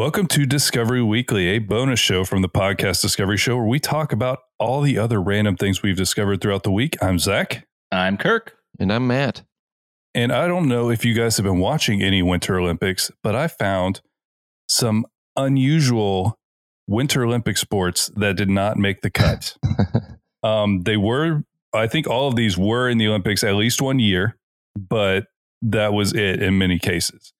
Discovery 0.00 0.08
Weekly. 0.08 0.22
Welcome 0.22 0.26
to 0.28 0.46
Discovery 0.46 1.02
Weekly, 1.02 1.46
a 1.48 1.58
bonus 1.58 2.00
show 2.00 2.24
from 2.24 2.40
the 2.40 2.48
podcast 2.48 3.02
Discovery 3.02 3.36
Show 3.36 3.56
where 3.56 3.66
we 3.66 3.78
talk 3.78 4.12
about 4.12 4.38
all 4.58 4.80
the 4.80 4.96
other 4.96 5.20
random 5.20 5.56
things 5.56 5.82
we've 5.82 5.96
discovered 5.96 6.40
throughout 6.40 6.62
the 6.62 6.70
week. 6.70 6.96
I'm 7.02 7.18
Zach, 7.18 7.66
I'm 7.92 8.16
Kirk. 8.16 8.56
And 8.78 8.90
I'm 8.90 9.06
Matt. 9.06 9.42
and 10.14 10.32
I 10.32 10.48
don't 10.48 10.68
know 10.68 10.88
if 10.88 11.04
you 11.04 11.12
guys 11.12 11.36
have 11.36 11.44
been 11.44 11.58
watching 11.58 12.02
any 12.02 12.22
Winter 12.22 12.58
Olympics, 12.58 13.10
but 13.22 13.34
I 13.34 13.46
found 13.46 14.00
some 14.70 15.04
unusual 15.36 16.38
Winter 16.88 17.24
Olympic 17.24 17.58
sports 17.58 18.10
that 18.16 18.36
did 18.36 18.48
not 18.48 18.78
make 18.78 19.02
the 19.02 19.10
cut. 19.10 19.54
um, 20.42 20.80
they 20.84 20.96
were, 20.96 21.44
I 21.74 21.86
think 21.88 22.06
all 22.06 22.26
of 22.26 22.36
these 22.36 22.56
were 22.56 22.88
in 22.88 22.96
the 22.96 23.06
Olympics 23.06 23.44
at 23.44 23.54
least 23.54 23.82
one 23.82 23.98
year, 23.98 24.38
but 24.74 25.26
that 25.60 25.92
was 25.92 26.14
it 26.14 26.42
in 26.42 26.56
many 26.56 26.78
cases. 26.78 27.34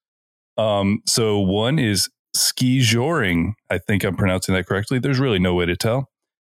Um, 0.58 1.00
so 1.06 1.38
one 1.38 1.78
is 1.78 2.10
skijoring. 2.36 3.54
I 3.70 3.78
think 3.78 4.04
I'm 4.04 4.16
pronouncing 4.16 4.54
that 4.54 4.66
correctly. 4.66 4.98
There's 4.98 5.18
really 5.18 5.38
no 5.38 5.54
way 5.54 5.66
to 5.66 5.76
tell. 5.76 6.10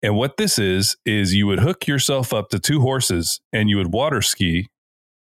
And 0.03 0.17
what 0.17 0.37
this 0.37 0.59
is, 0.59 0.97
is 1.07 1.35
you 1.35 1.47
would 1.47 1.61
hook 1.61 1.87
yourself 1.87 2.33
up 2.33 2.49
to 2.51 2.59
two 2.59 2.81
horses 2.81 3.41
and 3.53 3.71
you 3.71 3.77
would 3.77 3.93
water 3.93 4.21
ski 4.21 4.69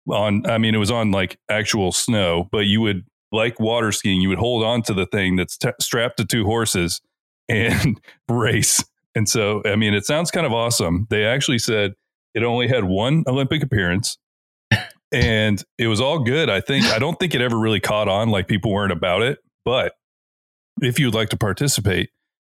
on, 0.09 0.49
I 0.49 0.59
mean, 0.59 0.75
it 0.75 0.79
was 0.79 0.91
on 0.91 1.11
like 1.11 1.39
actual 1.51 1.93
snow, 1.93 2.49
but 2.53 2.67
you 2.67 2.81
would, 2.81 3.05
like 3.31 3.61
water 3.61 3.93
skiing, 3.93 4.21
you 4.23 4.29
would 4.31 4.39
hold 4.39 4.65
on 4.65 4.83
to 4.83 4.95
the 4.95 5.05
thing 5.05 5.37
that's 5.37 5.59
t- 5.59 5.69
strapped 5.81 6.17
to 6.17 6.25
two 6.25 6.45
horses 6.45 7.03
and 7.49 8.01
race. 8.29 8.83
And 9.15 9.29
so, 9.29 9.63
I 9.67 9.77
mean, 9.77 9.95
it 9.95 10.07
sounds 10.07 10.31
kind 10.31 10.47
of 10.47 10.53
awesome. 10.53 11.07
They 11.11 11.25
actually 11.25 11.59
said 11.59 11.93
it 12.35 12.43
only 12.43 12.69
had 12.69 12.85
one 12.85 13.25
Olympic 13.27 13.63
appearance 13.63 14.17
and 15.13 15.63
it 15.77 15.89
was 15.89 16.01
all 16.01 16.21
good. 16.21 16.49
I 16.49 16.61
think, 16.61 16.87
I 16.87 16.99
don't 16.99 17.19
think 17.19 17.35
it 17.35 17.41
ever 17.41 17.59
really 17.59 17.81
caught 17.81 18.09
on, 18.09 18.31
like 18.31 18.49
people 18.49 18.73
weren't 18.73 18.93
about 18.93 19.23
it. 19.23 19.39
But 19.65 19.93
if 20.83 20.99
you 20.99 21.07
would 21.07 21.15
like 21.15 21.29
to 21.31 21.37
participate, 21.37 22.11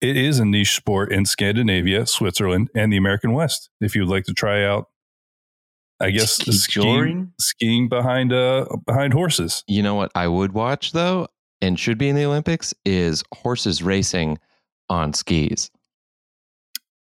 it 0.02 0.16
is 0.16 0.40
a 0.40 0.46
niche 0.46 0.76
sport 0.76 1.12
in 1.12 1.26
Scandinavia, 1.26 2.06
Switzerland, 2.06 2.70
and 2.76 2.92
the 2.92 2.98
American 2.98 3.34
West. 3.34 3.70
If 3.82 3.96
you 3.96 4.02
would 4.02 4.10
like 4.10 4.26
to 4.26 4.34
try 4.34 4.64
out, 4.64 4.86
I 6.00 6.12
guess 6.12 6.32
Ski 6.32 6.52
skiing, 6.54 7.34
skiing 7.40 7.90
behind 7.90 8.32
uh 8.32 8.66
behind 8.86 9.14
horses. 9.14 9.64
You 9.68 9.84
know 9.84 9.96
what 9.96 10.12
I 10.16 10.28
would 10.28 10.54
watch 10.54 10.94
though, 10.94 11.28
and 11.62 11.78
should 11.78 11.98
be 11.98 12.08
in 12.08 12.16
the 12.16 12.24
Olympics, 12.24 12.74
is 12.86 13.24
horses 13.34 13.84
racing 13.84 14.38
on 14.90 15.14
skis. 15.14 15.70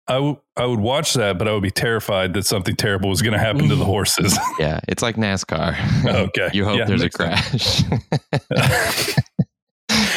I, 0.09 0.14
w- 0.14 0.37
I 0.56 0.66
would 0.66 0.81
watch 0.81 1.14
that, 1.14 1.39
but 1.39 1.47
I 1.47 1.53
would 1.53 1.62
be 1.62 1.70
terrified 1.70 2.34
that 2.34 2.44
something 2.44 2.75
terrible 2.75 3.09
was 3.09 3.22
going 3.22 3.34
to 3.34 3.39
happen 3.39 3.69
to 3.69 3.77
the 3.77 3.84
horses. 3.94 4.37
Yeah, 4.59 4.81
it's 4.89 5.00
like 5.00 5.14
NASCAR. 5.14 5.77
Okay. 6.05 6.50
you 6.53 6.64
hope 6.64 6.78
Yeah, 6.78 6.87
there's 6.87 7.03
a 7.03 7.11
crash. 7.11 7.83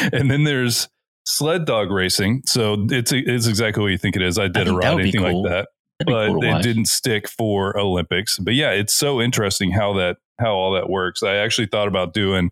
and 0.13 0.29
then 0.29 0.43
there's 0.43 0.89
sled 1.25 1.65
dog 1.65 1.91
racing. 1.91 2.43
So 2.45 2.85
it's 2.89 3.11
it's 3.11 3.47
exactly 3.47 3.81
what 3.81 3.91
you 3.91 3.97
think 3.97 4.15
it 4.15 4.21
is. 4.21 4.37
I 4.37 4.47
did 4.47 4.67
a 4.67 4.73
ride, 4.73 4.99
anything 4.99 5.21
cool. 5.21 5.43
like 5.43 5.51
that. 5.51 5.67
That'd 5.99 6.13
but 6.13 6.27
cool 6.27 6.43
it 6.43 6.47
watch. 6.47 6.63
didn't 6.63 6.87
stick 6.87 7.27
for 7.27 7.77
Olympics. 7.77 8.37
But 8.37 8.53
yeah, 8.53 8.71
it's 8.71 8.93
so 8.93 9.21
interesting 9.21 9.71
how 9.71 9.93
that 9.93 10.17
how 10.39 10.53
all 10.53 10.73
that 10.73 10.89
works. 10.89 11.23
I 11.23 11.35
actually 11.35 11.67
thought 11.67 11.87
about 11.87 12.13
doing. 12.13 12.51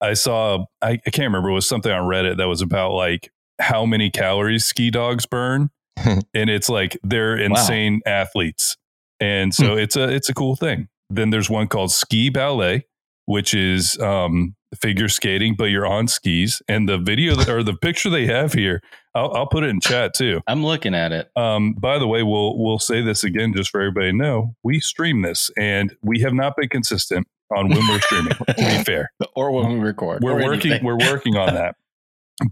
I 0.00 0.14
saw 0.14 0.64
I, 0.80 0.92
I 0.92 1.10
can't 1.10 1.26
remember 1.26 1.50
it 1.50 1.54
was 1.54 1.68
something 1.68 1.92
on 1.92 2.08
Reddit 2.08 2.38
that 2.38 2.48
was 2.48 2.62
about 2.62 2.92
like 2.92 3.30
how 3.60 3.84
many 3.84 4.10
calories 4.10 4.64
ski 4.64 4.90
dogs 4.90 5.26
burn, 5.26 5.70
and 5.96 6.50
it's 6.50 6.68
like 6.68 6.98
they're 7.02 7.36
insane 7.36 8.00
athletes, 8.06 8.76
and 9.18 9.54
so 9.54 9.76
it's 9.76 9.96
a 9.96 10.08
it's 10.08 10.28
a 10.28 10.34
cool 10.34 10.56
thing. 10.56 10.88
Then 11.10 11.30
there's 11.30 11.50
one 11.50 11.66
called 11.66 11.90
ski 11.92 12.30
ballet, 12.30 12.86
which 13.26 13.52
is 13.52 13.98
um, 13.98 14.54
figure 14.76 15.08
skating, 15.08 15.54
but 15.56 15.64
you're 15.64 15.86
on 15.86 16.06
skis. 16.08 16.62
And 16.68 16.88
the 16.88 16.98
video 16.98 17.34
that, 17.36 17.48
or 17.48 17.62
the 17.62 17.74
picture 17.74 18.10
they 18.10 18.26
have 18.26 18.52
here, 18.52 18.80
I'll, 19.14 19.32
I'll 19.34 19.46
put 19.46 19.64
it 19.64 19.70
in 19.70 19.80
chat 19.80 20.14
too. 20.14 20.40
I'm 20.46 20.64
looking 20.64 20.94
at 20.94 21.12
it. 21.12 21.30
Um, 21.36 21.72
by 21.74 21.98
the 21.98 22.06
way, 22.06 22.22
we'll 22.22 22.58
we'll 22.58 22.78
say 22.78 23.02
this 23.02 23.24
again 23.24 23.52
just 23.54 23.70
for 23.70 23.80
everybody 23.80 24.10
to 24.12 24.16
know. 24.16 24.54
We 24.62 24.80
stream 24.80 25.22
this, 25.22 25.50
and 25.58 25.94
we 26.02 26.20
have 26.20 26.32
not 26.34 26.56
been 26.56 26.68
consistent 26.68 27.26
on 27.56 27.68
when 27.68 27.86
we're 27.88 28.00
streaming. 28.00 28.32
to 28.48 28.54
be 28.56 28.84
fair, 28.84 29.10
Or 29.34 29.50
when 29.50 29.72
we 29.72 29.78
record. 29.80 30.22
we're 30.22 30.34
working 30.34 30.70
anything. 30.72 30.84
we're 30.86 30.98
working 30.98 31.36
on 31.36 31.54
that. 31.54 31.74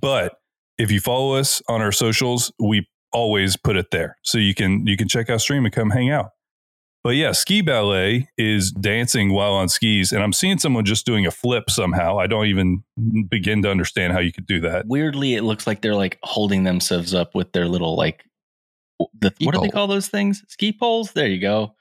But 0.01 0.41
if 0.77 0.91
you 0.91 1.01
follow 1.01 1.34
us 1.34 1.62
on 1.69 1.81
our 1.81 1.93
socials, 1.93 2.53
we 2.59 2.89
always 3.12 3.57
put 3.57 3.77
it 3.77 3.91
there, 3.93 4.17
so 4.23 4.39
you 4.39 4.55
can 4.55 4.87
you 4.87 4.97
can 4.97 5.07
check 5.09 5.31
out 5.31 5.41
stream 5.41 5.65
and 5.65 5.73
come 5.75 5.91
hang 5.91 6.11
out. 6.11 6.31
But 7.09 7.17
yeah, 7.17 7.33
ski 7.33 7.63
ballet 7.63 8.29
is 8.37 8.71
dancing 8.71 9.33
while 9.33 9.55
on 9.55 9.71
skis, 9.71 10.13
and 10.13 10.23
I'm 10.23 10.35
seeing 10.35 10.59
someone 10.59 10.85
just 10.85 11.07
doing 11.07 11.25
a 11.25 11.31
flip 11.31 11.71
somehow. 11.71 12.19
I 12.19 12.27
don't 12.27 12.45
even 12.45 12.85
begin 13.31 13.63
to 13.63 13.71
understand 13.71 14.13
how 14.13 14.19
you 14.19 14.31
could 14.31 14.45
do 14.45 14.61
that. 14.61 14.85
Weirdly, 14.87 15.35
it 15.35 15.43
looks 15.43 15.67
like 15.67 15.81
they're 15.81 15.95
like 15.95 16.19
holding 16.23 16.65
themselves 16.65 17.15
up 17.15 17.35
with 17.35 17.51
their 17.53 17.67
little 17.67 17.97
like 17.97 18.27
the 19.19 19.31
Ski 19.31 19.47
what 19.47 19.55
do 19.55 19.63
they 19.63 19.71
call 19.71 19.87
those 19.87 20.09
things? 20.09 20.45
Ski 20.49 20.71
poles. 20.71 21.13
There 21.13 21.27
you 21.27 21.41
go. 21.41 21.75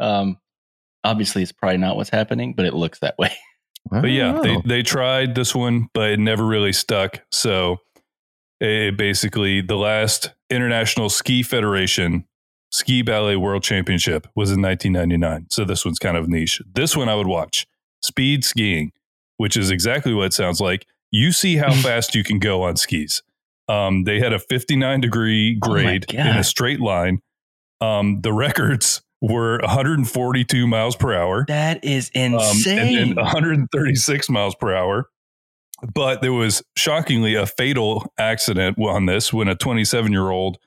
Um, 0.00 0.38
obviously, 1.04 1.42
it's 1.42 1.52
probably 1.52 1.76
not 1.76 1.96
what's 1.96 2.08
happening, 2.08 2.54
but 2.54 2.64
it 2.64 2.72
looks 2.72 3.00
that 3.00 3.18
way. 3.18 3.34
But 3.90 4.06
yeah, 4.10 4.40
they, 4.42 4.56
Oh. 4.56 4.62
they 4.64 4.82
tried 4.82 5.34
this 5.34 5.54
one, 5.54 5.88
but 5.92 6.12
it 6.12 6.18
never 6.18 6.46
really 6.46 6.72
stuck. 6.72 7.20
So 7.30 7.76
it 8.58 8.96
basically, 8.96 9.60
the 9.60 9.76
last 9.76 10.30
International 10.48 11.10
Ski 11.10 11.42
Federation 11.42 12.24
Ski 12.72 13.02
Ballet 13.02 13.36
World 13.36 13.62
Championship 13.62 14.26
was 14.34 14.50
in 14.50 14.62
1999. 14.62 15.46
So 15.50 15.64
this 15.64 15.84
one's 15.84 15.98
kind 15.98 16.16
of 16.16 16.28
niche. 16.28 16.60
This 16.74 16.96
one 16.96 17.08
I 17.08 17.14
would 17.14 17.26
watch 17.26 17.66
speed 18.02 18.44
skiing, 18.44 18.92
which 19.36 19.56
is 19.56 19.70
exactly 19.70 20.14
what 20.14 20.26
it 20.26 20.32
sounds 20.32 20.60
like. 20.60 20.86
You 21.10 21.32
see 21.32 21.56
how 21.56 21.72
fast 21.82 22.14
you 22.14 22.24
can 22.24 22.38
go 22.38 22.62
on 22.62 22.76
skis. 22.76 23.22
Um, 23.68 24.04
they 24.04 24.18
had 24.20 24.32
a 24.32 24.38
59 24.38 25.00
degree 25.00 25.58
Oh 25.62 25.68
grade 25.68 26.06
in 26.12 26.26
a 26.26 26.42
straight 26.42 26.80
line. 26.80 27.20
Um, 27.80 28.20
the 28.22 28.32
records 28.32 29.02
were 29.20 29.58
142 29.60 30.66
miles 30.66 30.96
per 30.96 31.14
hour 31.14 31.44
That 31.46 31.84
is 31.84 32.10
um, 32.16 32.34
insane. 32.34 32.78
and, 32.78 32.96
and 33.10 33.16
136 33.16 34.30
miles 34.30 34.54
per 34.54 34.74
hour. 34.74 35.08
But 35.94 36.22
there 36.22 36.32
was 36.32 36.62
shockingly 36.76 37.34
a 37.34 37.44
fatal 37.44 38.12
accident 38.18 38.78
on 38.78 39.06
this 39.06 39.32
when 39.32 39.48
a 39.48 39.54
27 39.54 40.10
year 40.12 40.30
old 40.30 40.58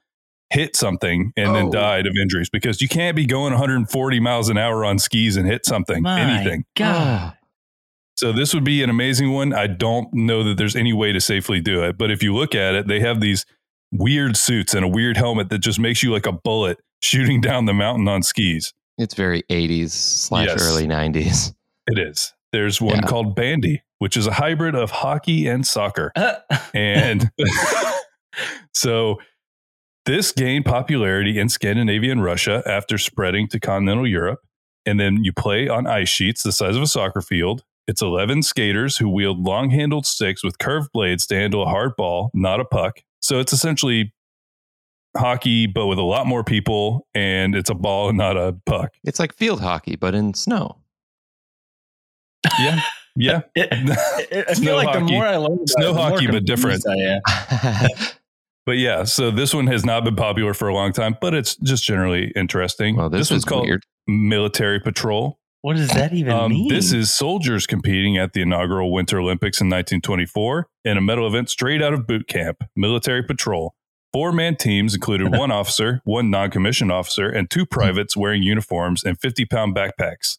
hit 0.51 0.75
something 0.75 1.31
and 1.35 1.55
then 1.55 1.65
Oh. 1.67 1.71
died 1.71 2.05
of 2.07 2.13
injuries 2.21 2.49
because 2.49 2.81
you 2.81 2.87
can't 2.87 3.15
be 3.15 3.25
going 3.25 3.51
140 3.53 4.19
miles 4.19 4.49
an 4.49 4.57
hour 4.57 4.85
on 4.85 4.99
skis 4.99 5.37
and 5.37 5.47
hit 5.47 5.65
something, 5.65 6.03
My 6.03 6.19
anything. 6.19 6.65
God. 6.75 6.95
Ah. 6.95 7.37
So 8.15 8.31
this 8.31 8.53
would 8.53 8.63
be 8.63 8.81
an 8.83 8.89
amazing 8.89 9.31
one. 9.33 9.53
I 9.53 9.67
don't 9.67 10.13
know 10.13 10.43
that 10.43 10.57
there's 10.57 10.75
any 10.75 10.93
way 10.93 11.11
to 11.11 11.19
safely 11.19 11.59
do 11.59 11.83
it, 11.83 11.97
but 11.97 12.11
if 12.11 12.23
you 12.23 12.33
look 12.33 12.55
at 12.55 12.73
it, 12.75 12.87
they 12.87 12.99
have 13.01 13.19
these 13.19 13.45
weird 13.91 14.37
suits 14.37 14.73
and 14.73 14.85
a 14.85 14.87
weird 14.87 15.17
helmet 15.17 15.49
that 15.49 15.59
just 15.59 15.79
makes 15.79 16.01
you 16.03 16.11
like 16.13 16.25
a 16.25 16.31
bullet 16.31 16.77
shooting 17.01 17.41
down 17.41 17.65
the 17.65 17.73
mountain 17.73 18.07
on 18.07 18.23
skis. 18.23 18.73
It's 18.97 19.13
very 19.15 19.43
80s 19.49 19.91
slash 19.91 20.47
Yes. 20.47 20.61
early 20.61 20.87
90s. 20.87 21.53
It 21.87 21.99
is. 21.99 22.33
There's 22.53 22.79
one 22.79 22.95
Yeah. 22.97 23.01
called 23.01 23.35
Bandy, 23.35 23.81
which 23.99 24.15
is 24.15 24.27
a 24.27 24.31
hybrid 24.33 24.75
of 24.75 24.91
hockey 24.91 25.47
and 25.47 25.65
soccer. 25.67 26.11
Uh. 26.15 26.35
And 26.73 27.29
so 28.73 29.17
this 30.05 30.31
gained 30.31 30.65
popularity 30.65 31.39
in 31.39 31.49
Scandinavia 31.49 32.11
and 32.11 32.23
Russia 32.23 32.61
after 32.65 32.97
spreading 32.97 33.47
to 33.49 33.59
continental 33.59 34.07
Europe. 34.07 34.39
And 34.85 34.99
then 34.99 35.23
you 35.23 35.33
play 35.33 35.67
on 35.67 35.87
ice 35.87 36.09
sheets 36.09 36.43
the 36.43 36.51
size 36.51 36.75
of 36.75 36.81
a 36.83 36.87
soccer 36.87 37.21
field. 37.21 37.63
It's 37.87 38.01
11 38.01 38.43
skaters 38.43 38.97
who 38.97 39.09
wield 39.09 39.39
long 39.43 39.69
handled 39.71 40.05
sticks 40.05 40.43
with 40.43 40.57
curved 40.59 40.91
blades 40.91 41.25
to 41.27 41.35
handle 41.35 41.63
a 41.63 41.67
hard 41.67 41.95
ball, 41.95 42.31
not 42.33 42.59
a 42.59 42.65
puck. 42.65 42.99
So 43.21 43.39
it's 43.39 43.53
essentially 43.53 44.13
hockey, 45.17 45.65
but 45.67 45.87
with 45.87 45.97
a 45.97 46.03
lot 46.03 46.27
more 46.27 46.43
people, 46.43 47.07
and 47.15 47.55
it's 47.55 47.69
a 47.69 47.73
ball 47.75 48.11
not 48.13 48.37
a 48.37 48.55
puck. 48.65 48.91
It's 49.03 49.19
like 49.19 49.33
field 49.33 49.61
hockey, 49.61 49.95
but 49.95 50.13
in 50.13 50.33
snow. 50.33 50.77
Yeah. 52.59 52.81
Yeah. 53.15 53.41
It- 53.55 53.69
it- 54.31 54.45
I 54.49 54.53
feel 54.53 54.75
like 54.75 54.87
hockey. 54.89 54.99
the 55.05 55.11
more 55.13 55.25
I 55.25 55.37
learn, 55.37 55.53
about 55.53 55.69
Snow 55.69 55.89
it, 55.89 55.93
the 55.93 55.93
more 55.93 56.09
hockey, 56.11 56.27
but 56.27 56.45
different. 56.45 56.83
I 56.87 56.93
am. 56.93 57.89
But 58.65 58.77
yeah, 58.77 59.03
so 59.03 59.29
this 59.31 59.53
one 59.53 59.67
has 59.67 59.85
not 59.85 60.03
been 60.03 60.15
popular 60.15 60.53
for 60.53 60.67
a 60.67 60.73
long 60.73 60.91
time, 60.91 61.17
but 61.21 61.33
it's 61.35 61.55
just 61.57 61.83
generally 61.83 62.31
interesting. 62.35 62.95
well, 62.95 63.09
this, 63.09 63.29
one's 63.29 63.45
called 63.45 63.65
weird. 63.67 63.83
Military 64.07 64.79
Patrol. 64.79 65.39
What 65.61 65.75
does 65.77 65.89
that 65.89 66.13
even 66.13 66.31
Um, 66.33 66.51
mean? 66.51 66.67
this 66.67 66.91
is 66.93 67.13
soldiers 67.13 67.65
competing 67.67 68.17
at 68.17 68.33
the 68.33 68.41
inaugural 68.41 68.91
Winter 68.91 69.19
Olympics 69.19 69.59
in 69.61 69.67
1924 69.67 70.67
in 70.83 70.97
a 70.97 71.01
medal 71.01 71.27
event 71.27 71.49
straight 71.49 71.81
out 71.81 71.93
of 71.93 72.05
boot 72.07 72.27
camp, 72.27 72.63
Military 72.75 73.23
Patrol. 73.23 73.75
Four 74.13 74.31
man 74.31 74.55
teams 74.55 74.93
included 74.95 75.31
one 75.35 75.51
officer, 75.51 76.01
one 76.03 76.29
non 76.29 76.49
commissioned 76.51 76.91
officer, 76.91 77.27
and 77.29 77.49
two 77.49 77.65
privates 77.65 78.15
wearing 78.15 78.43
uniforms 78.43 79.03
and 79.03 79.19
50 79.19 79.45
pound 79.45 79.75
backpacks. 79.75 80.37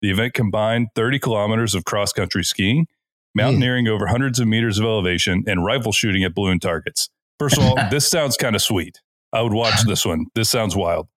The 0.00 0.10
event 0.10 0.34
combined 0.34 0.88
30 0.94 1.18
kilometers 1.18 1.74
of 1.74 1.84
cross 1.84 2.12
country 2.12 2.44
skiing, 2.44 2.86
mountaineering 3.34 3.88
over 3.88 4.06
hundreds 4.06 4.38
of 4.38 4.46
meters 4.48 4.78
of 4.78 4.84
elevation, 4.84 5.42
and 5.46 5.64
rifle 5.64 5.90
shooting 5.92 6.22
at 6.24 6.34
balloon 6.34 6.60
targets. 6.60 7.08
First 7.38 7.58
of 7.58 7.64
all, 7.64 7.76
this 7.90 8.08
sounds 8.08 8.36
kind 8.36 8.56
of 8.56 8.62
sweet. 8.62 9.00
I 9.32 9.42
would 9.42 9.52
watch 9.52 9.82
this 9.86 10.04
one. 10.04 10.26
This 10.34 10.48
sounds 10.48 10.74
wild. 10.74 11.08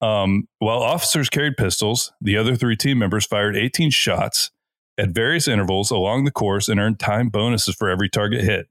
Um, 0.00 0.46
while 0.58 0.82
officers 0.82 1.28
carried 1.28 1.56
pistols, 1.56 2.12
the 2.20 2.36
other 2.36 2.54
three 2.54 2.76
team 2.76 2.98
members 2.98 3.24
fired 3.24 3.56
18 3.56 3.90
shots 3.90 4.50
at 4.98 5.10
various 5.10 5.48
intervals 5.48 5.90
along 5.90 6.24
the 6.24 6.30
course 6.30 6.68
and 6.68 6.78
earned 6.78 6.98
time 6.98 7.28
bonuses 7.28 7.74
for 7.74 7.88
every 7.88 8.08
target 8.08 8.42
hit. 8.42 8.66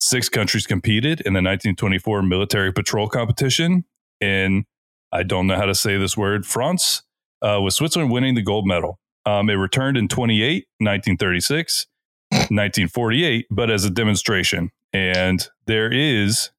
Six 0.00 0.28
countries 0.28 0.66
competed 0.66 1.20
in 1.20 1.32
the 1.32 1.38
1924 1.38 2.22
military 2.22 2.72
patrol 2.72 3.08
competition 3.08 3.84
in, 4.20 4.64
I 5.12 5.22
don't 5.22 5.46
know 5.46 5.56
how 5.56 5.66
to 5.66 5.74
say 5.74 5.96
this 5.96 6.16
word, 6.16 6.44
France, 6.44 7.02
uh, 7.40 7.60
with 7.62 7.74
Switzerland 7.74 8.12
winning 8.12 8.34
the 8.34 8.42
gold 8.42 8.66
medal. 8.66 8.98
Um, 9.24 9.48
it 9.48 9.54
returned 9.54 9.96
in 9.96 10.08
28, 10.08 10.66
1936, 10.78 11.86
1948, 12.30 13.46
but 13.50 13.70
as 13.70 13.84
a 13.84 13.90
demonstration. 13.90 14.70
And 14.92 15.46
there 15.66 15.90
is 15.92 16.50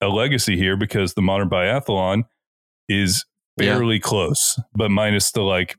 a 0.00 0.08
legacy 0.08 0.56
here 0.56 0.76
because 0.76 1.14
the 1.14 1.22
modern 1.22 1.48
biathlon 1.50 2.24
is 2.88 3.24
Yeah. 3.58 3.74
fairly 3.74 3.98
close, 4.00 4.58
but 4.74 4.90
minus 4.90 5.30
the 5.32 5.42
like 5.42 5.76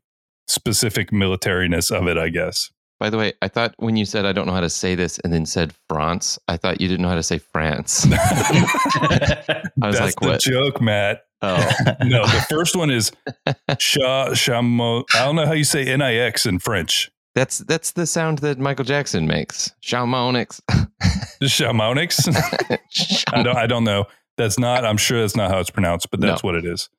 specific 0.47 1.11
militariness 1.11 1.91
of 1.91 2.07
it, 2.07 2.17
I 2.17 2.29
guess. 2.29 2.69
By 2.99 3.09
the 3.09 3.17
way, 3.17 3.33
I 3.41 3.47
thought 3.49 3.73
when 3.77 3.97
you 3.97 4.05
said 4.05 4.25
I 4.25 4.31
don't 4.31 4.45
know 4.47 4.53
how 4.53 4.61
to 4.61 4.69
say 4.69 4.95
this 4.95 5.19
and 5.19 5.33
then 5.33 5.45
said 5.45 5.73
France, 5.89 6.39
I 6.47 6.55
thought 6.57 6.79
you 6.79 6.87
didn't 6.87 7.01
know 7.01 7.09
how 7.09 7.15
to 7.15 7.23
say 7.23 7.37
France. 7.37 8.05
I 8.11 9.61
was 9.81 9.95
That's 9.97 9.99
like, 9.99 10.19
the 10.21 10.27
what? 10.27 10.39
joke, 10.41 10.81
Matt. 10.81 11.23
Oh, 11.41 11.57
No, 12.03 12.25
the 12.25 12.45
first 12.49 12.75
one 12.75 12.89
is 12.89 13.11
Sha 13.79 14.29
Shamo. 14.29 15.03
I 15.15 15.25
don't 15.25 15.35
know 15.35 15.45
how 15.45 15.51
you 15.53 15.65
say 15.65 15.83
Nix 15.97 16.45
in 16.45 16.59
French. 16.59 17.11
That's 17.35 17.59
that's 17.59 17.91
the 17.91 18.05
sound 18.05 18.39
that 18.39 18.59
Michael 18.59 18.85
Jackson 18.85 19.25
makes. 19.27 19.71
Shalmonix. 19.81 20.61
Shamonix. 21.43 23.23
I 23.33 23.43
don't. 23.43 23.57
I 23.57 23.67
don't 23.67 23.83
know. 23.83 24.05
That's 24.37 24.59
not. 24.59 24.85
I'm 24.85 24.97
sure 24.97 25.21
that's 25.21 25.35
not 25.35 25.51
how 25.51 25.59
it's 25.59 25.69
pronounced, 25.69 26.11
but 26.11 26.19
that's 26.21 26.43
what 26.43 26.55
it 26.55 26.65
is. 26.65 26.89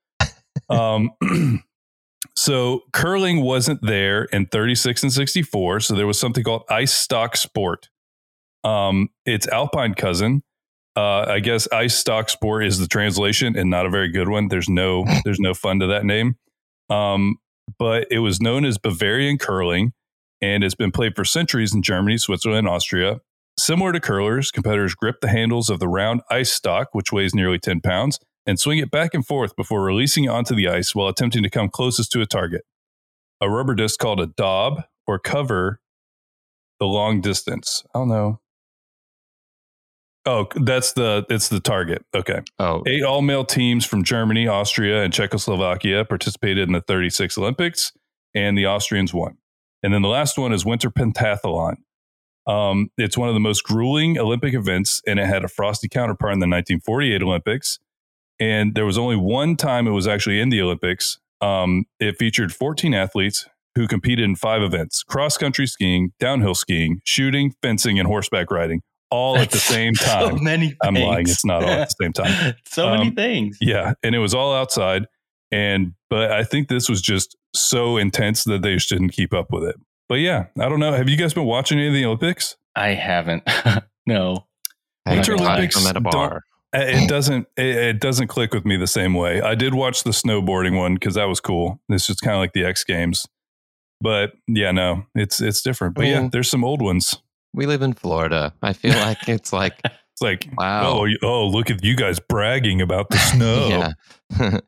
Um. 0.68 1.10
so 2.36 2.82
curling 2.92 3.42
wasn't 3.42 3.80
there 3.82 4.24
in 4.24 4.46
36 4.46 5.02
and 5.04 5.12
64. 5.12 5.80
So 5.80 5.94
there 5.94 6.06
was 6.06 6.18
something 6.18 6.42
called 6.42 6.64
ice 6.68 6.92
stock 6.92 7.36
sport. 7.36 7.88
Um, 8.64 9.10
its 9.26 9.46
alpine 9.48 9.94
cousin. 9.94 10.42
Uh, 10.96 11.26
I 11.28 11.40
guess 11.40 11.68
ice 11.72 11.96
stock 11.96 12.28
sport 12.28 12.64
is 12.64 12.78
the 12.78 12.86
translation 12.86 13.56
and 13.56 13.68
not 13.68 13.84
a 13.84 13.90
very 13.90 14.08
good 14.08 14.28
one. 14.28 14.48
There's 14.48 14.68
no. 14.68 15.04
There's 15.24 15.40
no 15.40 15.54
fun 15.54 15.80
to 15.80 15.86
that 15.88 16.04
name. 16.04 16.36
Um, 16.90 17.36
but 17.78 18.08
it 18.10 18.18
was 18.18 18.40
known 18.40 18.64
as 18.64 18.78
Bavarian 18.78 19.38
curling, 19.38 19.92
and 20.44 20.62
it's 20.62 20.74
been 20.74 20.92
played 20.92 21.16
for 21.16 21.24
centuries 21.24 21.74
in 21.74 21.80
Germany, 21.80 22.18
Switzerland, 22.18 22.58
and 22.58 22.68
Austria. 22.68 23.20
Similar 23.58 23.92
to 23.92 24.00
curlers, 24.00 24.50
competitors 24.50 24.94
grip 24.94 25.22
the 25.22 25.28
handles 25.28 25.70
of 25.70 25.80
the 25.80 25.88
round 25.88 26.20
ice 26.30 26.52
stock, 26.52 26.88
which 26.92 27.12
weighs 27.12 27.34
nearly 27.34 27.58
10 27.58 27.80
pounds, 27.80 28.18
and 28.44 28.60
swing 28.60 28.78
it 28.78 28.90
back 28.90 29.14
and 29.14 29.26
forth 29.26 29.56
before 29.56 29.82
releasing 29.82 30.24
it 30.24 30.28
onto 30.28 30.54
the 30.54 30.68
ice 30.68 30.94
while 30.94 31.08
attempting 31.08 31.42
to 31.42 31.48
come 31.48 31.70
closest 31.70 32.12
to 32.12 32.20
a 32.20 32.26
target. 32.26 32.62
A 33.40 33.48
rubber 33.48 33.74
disc 33.74 33.98
called 33.98 34.20
a 34.20 34.26
daub 34.26 34.82
or 35.06 35.18
cover 35.18 35.80
the 36.78 36.86
long 36.86 37.22
distance. 37.22 37.82
I 37.94 38.00
don't 38.00 38.08
know. 38.08 38.40
Oh, 40.26 40.46
that's 40.56 40.92
the 40.92 41.24
it's 41.30 41.48
the 41.48 41.60
target. 41.60 42.04
Okay. 42.14 42.40
oh, 42.58 42.82
Eight 42.86 43.02
all 43.02 43.22
male 43.22 43.44
teams 43.44 43.86
from 43.86 44.04
Germany, 44.04 44.46
Austria, 44.46 45.02
and 45.02 45.12
Czechoslovakia 45.12 46.04
participated 46.04 46.66
in 46.66 46.72
the 46.72 46.80
36 46.82 47.38
Olympics, 47.38 47.92
and 48.34 48.58
the 48.58 48.66
Austrians 48.66 49.14
won. 49.14 49.38
And 49.84 49.92
then 49.94 50.02
the 50.02 50.08
last 50.08 50.38
one 50.38 50.52
is 50.52 50.64
Winter 50.64 50.90
Pentathlon. 50.90 51.76
Um, 52.46 52.90
it's 52.98 53.16
one 53.18 53.28
of 53.28 53.34
the 53.34 53.40
most 53.40 53.62
grueling 53.64 54.18
Olympic 54.18 54.54
events, 54.54 55.02
and 55.06 55.18
it 55.20 55.26
had 55.26 55.44
a 55.44 55.48
frosty 55.48 55.88
counterpart 55.88 56.32
in 56.32 56.40
the 56.40 56.46
1948 56.46 57.22
Olympics. 57.22 57.78
And 58.40 58.74
there 58.74 58.86
was 58.86 58.98
only 58.98 59.16
one 59.16 59.56
time 59.56 59.86
it 59.86 59.90
was 59.92 60.06
actually 60.08 60.40
in 60.40 60.48
the 60.48 60.60
Olympics. 60.60 61.18
Um, 61.40 61.84
it 62.00 62.16
featured 62.18 62.52
14 62.52 62.94
athletes 62.94 63.46
who 63.74 63.86
competed 63.86 64.24
in 64.24 64.36
five 64.36 64.62
events 64.62 65.02
cross 65.02 65.36
country 65.36 65.66
skiing, 65.66 66.12
downhill 66.18 66.54
skiing, 66.54 67.00
shooting, 67.04 67.54
fencing, 67.62 67.98
and 67.98 68.08
horseback 68.08 68.50
riding, 68.50 68.80
all 69.10 69.36
at 69.36 69.50
the 69.50 69.58
same 69.74 69.94
So 69.94 70.06
time. 70.30 70.42
many. 70.44 70.76
I'm 70.82 70.94
lying. 70.94 71.28
It's 71.28 71.44
not 71.44 71.62
all 71.62 71.68
at 71.68 71.90
the 71.90 71.96
same 72.02 72.12
time. 72.14 72.54
so 72.66 72.88
many 72.90 73.08
Um, 73.10 73.14
things. 73.14 73.58
Yeah, 73.60 73.92
and 74.02 74.14
it 74.14 74.18
was 74.20 74.32
all 74.34 74.54
outside. 74.54 75.06
And 75.52 75.92
but 76.14 76.30
I 76.30 76.44
think 76.44 76.68
this 76.68 76.88
was 76.88 77.02
just 77.02 77.36
so 77.56 77.96
intense 77.96 78.44
that 78.44 78.62
they 78.62 78.74
just 78.74 78.88
didn't 78.88 79.08
keep 79.08 79.34
up 79.34 79.50
with 79.50 79.64
it. 79.64 79.74
But 80.08 80.20
yeah, 80.20 80.44
I 80.60 80.68
don't 80.68 80.78
know. 80.78 80.92
Have 80.92 81.08
you 81.08 81.16
guys 81.16 81.34
been 81.34 81.44
watching 81.44 81.76
any 81.76 81.88
of 81.88 81.92
the 81.92 82.04
Olympics? 82.04 82.56
I 82.76 82.90
haven't. 82.90 83.42
no. 84.06 84.46
I 85.04 85.14
Winter 85.14 85.34
got 85.36 85.40
Olympics 85.58 85.76
I'm 85.76 85.88
at 85.88 85.96
a 85.96 86.00
don't- 86.00 86.12
bar. 86.12 86.44
It 86.72 87.08
doesn't. 87.08 87.48
It, 87.56 87.66
it 87.76 88.00
doesn't 88.00 88.28
click 88.28 88.54
with 88.54 88.64
me 88.64 88.76
the 88.76 88.86
same 88.86 89.14
way. 89.14 89.40
I 89.40 89.56
did 89.56 89.74
watch 89.74 90.04
the 90.04 90.10
snowboarding 90.12 90.76
one 90.76 90.94
because 90.94 91.14
that 91.14 91.24
was 91.24 91.40
cool. 91.40 91.80
It's 91.88 92.06
just 92.06 92.20
kind 92.20 92.34
of 92.36 92.40
like 92.40 92.52
the 92.52 92.64
X 92.64 92.84
Games. 92.84 93.26
But 94.00 94.34
yeah, 94.46 94.70
no, 94.70 95.06
it's 95.16 95.40
it's 95.40 95.62
different. 95.62 95.96
But 95.96 96.06
yeah, 96.06 96.28
there's 96.30 96.48
some 96.48 96.62
old 96.62 96.80
ones. 96.80 97.16
We 97.54 97.66
live 97.66 97.82
in 97.82 97.92
Florida. 97.92 98.54
I 98.62 98.72
feel 98.72 98.94
like 98.94 99.18
it's 99.28 99.52
like, 99.52 99.80
It's 99.84 100.20
like, 100.22 100.48
wow. 100.56 101.00
oh, 101.02 101.08
oh, 101.22 101.48
look 101.48 101.70
at 101.70 101.82
you 101.84 101.96
guys 101.96 102.20
bragging 102.20 102.80
about 102.80 103.10
the 103.10 103.18
snow. 103.32 103.92
Yeah. 104.40 104.58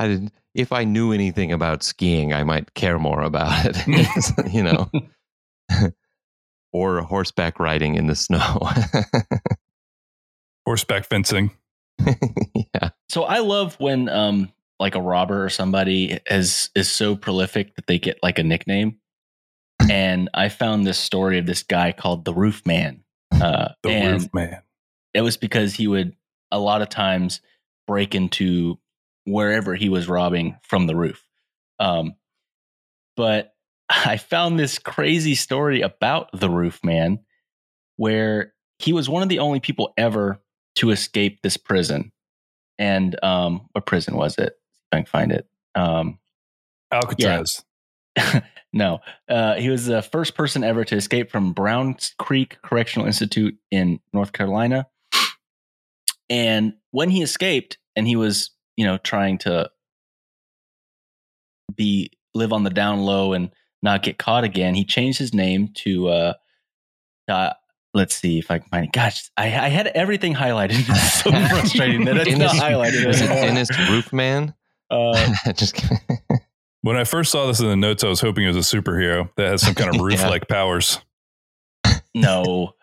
I 0.00 0.06
did, 0.08 0.30
if 0.58 0.72
I 0.72 0.82
knew 0.82 1.12
anything 1.12 1.52
about 1.52 1.84
skiing, 1.84 2.34
I 2.34 2.42
might 2.42 2.74
care 2.74 2.98
more 2.98 3.22
about 3.22 3.64
it. 3.64 3.76
you 4.52 4.64
know, 4.64 4.90
or 6.72 7.00
horseback 7.02 7.60
riding 7.60 7.94
in 7.94 8.08
the 8.08 8.16
snow. 8.16 8.58
Horseback 10.66 11.06
fencing. 11.06 11.52
yeah. 12.54 12.90
So 13.08 13.22
I 13.22 13.38
love 13.38 13.76
when 13.78 14.08
um 14.08 14.52
like 14.78 14.94
a 14.94 15.00
robber 15.00 15.44
or 15.44 15.48
somebody 15.48 16.18
is 16.30 16.70
is 16.74 16.90
so 16.90 17.16
prolific 17.16 17.74
that 17.76 17.86
they 17.86 17.98
get 17.98 18.18
like 18.22 18.38
a 18.38 18.42
nickname. 18.44 18.98
And 19.88 20.28
I 20.34 20.48
found 20.48 20.84
this 20.84 20.98
story 20.98 21.38
of 21.38 21.46
this 21.46 21.62
guy 21.62 21.92
called 21.92 22.24
the 22.24 22.34
Roof 22.34 22.66
Man. 22.66 23.04
Uh, 23.30 23.68
The 23.84 24.10
roof 24.10 24.34
man. 24.34 24.62
it 25.14 25.20
was 25.20 25.36
because 25.36 25.74
he 25.74 25.86
would 25.86 26.16
a 26.50 26.58
lot 26.58 26.82
of 26.82 26.88
times 26.88 27.40
break 27.86 28.14
into 28.14 28.78
wherever 29.30 29.74
he 29.74 29.88
was 29.88 30.08
robbing 30.08 30.56
from 30.62 30.86
the 30.86 30.96
roof. 30.96 31.24
Um, 31.78 32.14
but 33.16 33.52
I 33.90 34.16
found 34.16 34.58
this 34.58 34.78
crazy 34.78 35.34
story 35.34 35.80
about 35.80 36.30
the 36.32 36.50
roof 36.50 36.80
man 36.84 37.20
where 37.96 38.54
he 38.78 38.92
was 38.92 39.08
one 39.08 39.22
of 39.22 39.28
the 39.28 39.40
only 39.40 39.60
people 39.60 39.92
ever 39.96 40.40
to 40.76 40.90
escape 40.90 41.42
this 41.42 41.56
prison. 41.56 42.12
And 42.78 43.18
um, 43.24 43.68
what 43.72 43.86
prison 43.86 44.14
was 44.14 44.38
it? 44.38 44.52
If 44.52 44.88
I 44.92 44.96
can 44.98 45.06
find 45.06 45.32
it. 45.32 45.48
Um, 45.74 46.18
Alcatraz. 46.92 47.64
no, 48.72 49.00
uh, 49.28 49.54
he 49.54 49.68
was 49.68 49.86
the 49.86 50.02
first 50.02 50.34
person 50.34 50.62
ever 50.62 50.84
to 50.84 50.96
escape 50.96 51.30
from 51.30 51.52
Browns 51.52 52.14
Creek 52.18 52.58
Correctional 52.62 53.06
Institute 53.06 53.56
in 53.70 54.00
North 54.12 54.32
Carolina. 54.32 54.86
And 56.30 56.74
when 56.90 57.10
he 57.10 57.22
escaped, 57.22 57.78
and 57.96 58.06
he 58.06 58.16
was, 58.16 58.50
you 58.78 58.86
know, 58.86 58.96
trying 58.96 59.38
to 59.38 59.68
be 61.74 62.12
live 62.32 62.52
on 62.52 62.62
the 62.62 62.70
down 62.70 63.00
low 63.00 63.32
and 63.32 63.50
not 63.82 64.04
get 64.04 64.18
caught 64.18 64.44
again, 64.44 64.74
he 64.76 64.84
changed 64.84 65.18
his 65.18 65.34
name 65.34 65.68
to. 65.74 66.08
Uh, 66.08 66.32
uh, 67.28 67.52
let's 67.92 68.14
see 68.14 68.38
if 68.38 68.50
I 68.52 68.58
can 68.58 68.68
find 68.68 68.84
it. 68.86 68.92
Gosh, 68.92 69.30
I, 69.36 69.46
I 69.46 69.68
had 69.68 69.88
everything 69.88 70.32
highlighted. 70.34 70.78
It's 70.88 71.22
so 71.24 71.30
frustrating 71.48 72.04
that 72.04 72.16
it's 72.18 72.30
not 72.38 72.52
Dennis- 72.54 72.62
highlighted 72.62 73.06
Was 73.06 73.20
it 73.20 73.24
anymore. 73.30 73.44
Dennis 73.46 73.68
Roofman? 73.90 74.54
Uh, 74.90 75.34
Just 75.54 75.74
kidding. 75.74 75.98
When 76.82 76.96
I 76.96 77.02
first 77.02 77.32
saw 77.32 77.46
this 77.48 77.58
in 77.58 77.66
the 77.66 77.76
notes, 77.76 78.04
I 78.04 78.08
was 78.08 78.20
hoping 78.20 78.44
it 78.44 78.54
was 78.54 78.72
a 78.72 78.76
superhero 78.76 79.28
that 79.36 79.48
has 79.50 79.62
some 79.62 79.74
kind 79.74 79.92
of 79.94 80.00
roof 80.00 80.22
like 80.22 80.46
powers. 80.48 81.00
no 82.14 82.74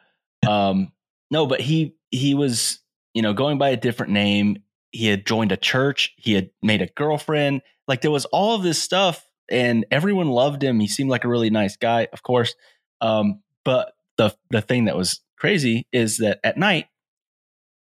um 0.48 0.92
no 1.32 1.48
but 1.48 1.60
he 1.62 1.96
he 2.12 2.36
was 2.36 2.80
you 3.14 3.22
know 3.24 3.34
going 3.34 3.58
by 3.58 3.70
a 3.70 3.78
different 3.78 4.12
name 4.12 4.58
he 4.96 5.08
had 5.08 5.26
joined 5.26 5.52
a 5.52 5.58
church 5.58 6.14
he 6.18 6.34
had 6.34 6.50
made 6.62 6.82
a 6.82 6.88
girlfriend 6.88 7.62
like 7.88 8.02
there 8.02 8.12
was 8.12 8.26
all 8.26 8.56
of 8.56 8.64
this 8.64 8.82
stuff 8.82 9.28
and 9.50 9.86
everyone 9.92 10.30
loved 10.30 10.64
him 10.64 10.80
he 10.80 10.88
seemed 10.88 11.10
like 11.10 11.24
a 11.24 11.28
really 11.30 11.50
nice 11.50 11.78
guy 11.78 12.08
of 12.14 12.24
course 12.24 12.56
um 13.02 13.42
but 13.64 13.94
the 14.18 14.34
the 14.50 14.62
thing 14.62 14.86
that 14.86 14.96
was 14.98 15.22
crazy 15.38 15.86
is 15.92 16.18
that 16.18 16.40
at 16.44 16.58
night 16.58 16.86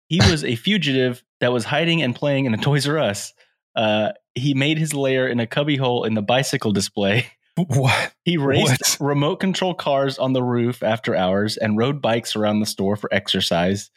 he 0.08 0.20
was 0.30 0.44
a 0.44 0.56
fugitive 0.56 1.22
that 1.40 1.52
was 1.52 1.64
hiding 1.64 2.02
and 2.02 2.14
playing 2.14 2.46
in 2.46 2.54
a 2.54 2.56
Toys 2.62 2.88
R 2.88 2.98
Us. 2.98 3.32
Uh, 3.76 4.12
he 4.34 4.54
made 4.54 4.78
his 4.78 4.94
lair 4.94 5.28
in 5.28 5.38
a 5.38 5.46
cubbyhole 5.46 6.04
in 6.04 6.14
the 6.14 6.22
bicycle 6.22 6.72
display. 6.72 7.26
What? 7.56 8.12
He 8.24 8.36
raced 8.38 9.00
What? 9.00 9.08
remote 9.08 9.36
control 9.40 9.74
cars 9.74 10.18
on 10.18 10.32
the 10.32 10.42
roof 10.42 10.82
after 10.82 11.14
hours 11.14 11.56
and 11.56 11.76
rode 11.76 12.00
bikes 12.00 12.36
around 12.36 12.60
the 12.60 12.66
store 12.66 12.96
for 12.96 13.12
exercise. 13.12 13.90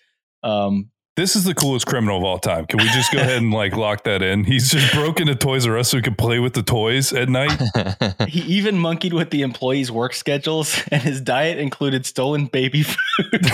Um, 0.43 0.89
This 1.21 1.35
is 1.35 1.43
the 1.43 1.53
coolest 1.53 1.85
criminal 1.85 2.17
of 2.17 2.23
all 2.23 2.39
time. 2.39 2.65
Can 2.65 2.79
we 2.79 2.85
just 2.85 3.13
go 3.13 3.19
ahead 3.19 3.37
and 3.37 3.53
like 3.53 3.75
lock 3.77 4.05
that 4.05 4.23
in? 4.23 4.43
He's 4.43 4.71
just 4.71 4.91
broke 4.91 5.19
into 5.19 5.35
Toys 5.35 5.67
R 5.67 5.77
Us 5.77 5.89
so 5.89 5.97
he 5.97 6.01
could 6.01 6.17
play 6.17 6.39
with 6.39 6.53
the 6.53 6.63
toys 6.63 7.13
at 7.13 7.29
night. 7.29 7.61
he 8.27 8.39
even 8.39 8.79
monkeyed 8.79 9.13
with 9.13 9.29
the 9.29 9.43
employees' 9.43 9.91
work 9.91 10.15
schedules, 10.15 10.81
and 10.91 10.99
his 10.99 11.21
diet 11.21 11.59
included 11.59 12.07
stolen 12.07 12.47
baby 12.47 12.81
food. 12.81 13.45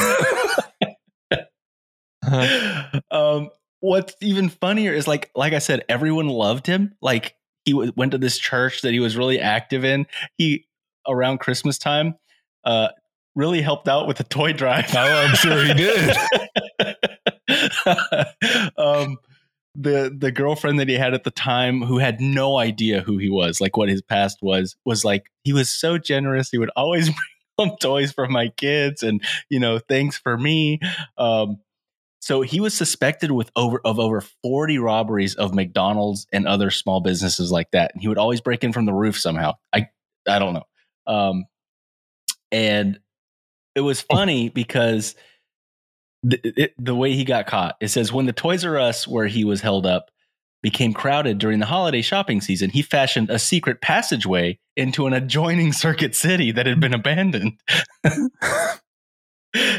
um, 3.12 3.50
what's 3.81 4.15
even 4.21 4.47
funnier 4.47 4.93
is 4.93 5.05
like, 5.05 5.29
like 5.36 5.51
I 5.51 5.59
said, 5.59 5.83
everyone 5.89 6.29
loved 6.29 6.67
him. 6.67 6.95
Like 7.01 7.36
he 7.65 7.74
w- 7.74 7.91
went 7.97 8.13
to 8.13 8.17
this 8.17 8.38
church 8.38 8.81
that 8.83 8.93
he 8.93 9.01
was 9.01 9.17
really 9.17 9.41
active 9.41 9.83
in. 9.83 10.07
He 10.38 10.67
around 11.05 11.39
Christmas 11.41 11.77
time, 11.77 12.15
uh, 12.63 12.88
really 13.36 13.62
helped 13.62 13.89
out 13.89 14.07
with 14.07 14.17
the 14.17 14.24
toy 14.24 14.53
drive. 14.53 14.86
Oh, 14.95 15.00
I'm 15.00 15.36
sure 15.36 15.65
he 15.65 15.74
did. 15.74 16.15
um, 18.77 19.17
the 19.75 20.15
the 20.17 20.31
girlfriend 20.31 20.79
that 20.79 20.89
he 20.89 20.95
had 20.95 21.13
at 21.13 21.24
the 21.24 21.31
time, 21.31 21.81
who 21.81 22.00
had 22.00 22.19
no 22.19 22.57
idea 22.57 23.01
who 23.01 23.17
he 23.17 23.29
was, 23.29 23.62
like 23.62 23.77
what 23.77 23.89
his 23.89 24.01
past 24.01 24.39
was, 24.41 24.75
was 24.86 25.05
like 25.05 25.25
he 25.43 25.53
was 25.53 25.69
so 25.69 25.97
generous. 25.97 26.50
He 26.50 26.57
would 26.57 26.71
always 26.75 27.05
bring 27.57 27.69
home 27.69 27.77
toys 27.79 28.12
for 28.12 28.27
my 28.27 28.50
kids, 28.50 29.03
and 29.03 29.21
you 29.50 29.59
know 29.59 29.79
things 29.79 30.17
for 30.17 30.38
me. 30.38 30.79
Um, 31.17 31.57
so 32.19 32.41
he 32.41 32.59
was 32.59 32.74
suspected 32.74 33.31
with 33.31 33.51
over 33.55 33.79
of 33.86 34.00
over 34.00 34.21
40 34.43 34.79
robberies 34.79 35.36
of 35.36 35.53
McDonald's 35.53 36.27
and 36.33 36.47
other 36.47 36.71
small 36.71 37.00
businesses 37.00 37.51
like 37.51 37.71
that. 37.71 37.93
And 37.93 38.01
he 38.01 38.07
would 38.07 38.17
always 38.17 38.41
break 38.41 38.63
in 38.63 38.74
from 38.74 38.86
the 38.86 38.93
roof 38.93 39.17
somehow. 39.19 39.53
I 39.74 39.88
I 40.27 40.39
don't 40.39 40.53
know. 40.53 40.65
Um, 41.05 41.45
and 42.51 43.00
it 43.75 43.81
was 43.81 44.01
funny 44.01 44.50
because 44.50 45.15
the, 46.24 46.39
it, 46.43 46.74
the 46.77 46.95
way 46.95 47.13
he 47.13 47.24
got 47.24 47.47
caught. 47.47 47.77
It 47.81 47.89
says 47.89 48.12
when 48.12 48.25
the 48.25 48.33
Toys 48.33 48.65
R 48.65 48.77
Us 48.77 49.07
where 49.07 49.27
he 49.27 49.43
was 49.43 49.62
held 49.62 49.86
up 49.86 50.12
became 50.62 50.93
crowded 50.93 51.38
during 51.38 51.59
the 51.59 51.65
holiday 51.65 52.01
shopping 52.01 52.41
season, 52.41 52.69
he 52.69 52.81
fashioned 52.81 53.29
a 53.29 53.39
secret 53.39 53.81
passageway 53.81 54.59
into 54.75 55.07
an 55.07 55.13
adjoining 55.13 55.74
Circuit 55.74 56.15
City 56.15 56.51
that 56.51 56.65
had 56.65 56.79
been 56.79 56.93
abandoned. 56.93 57.59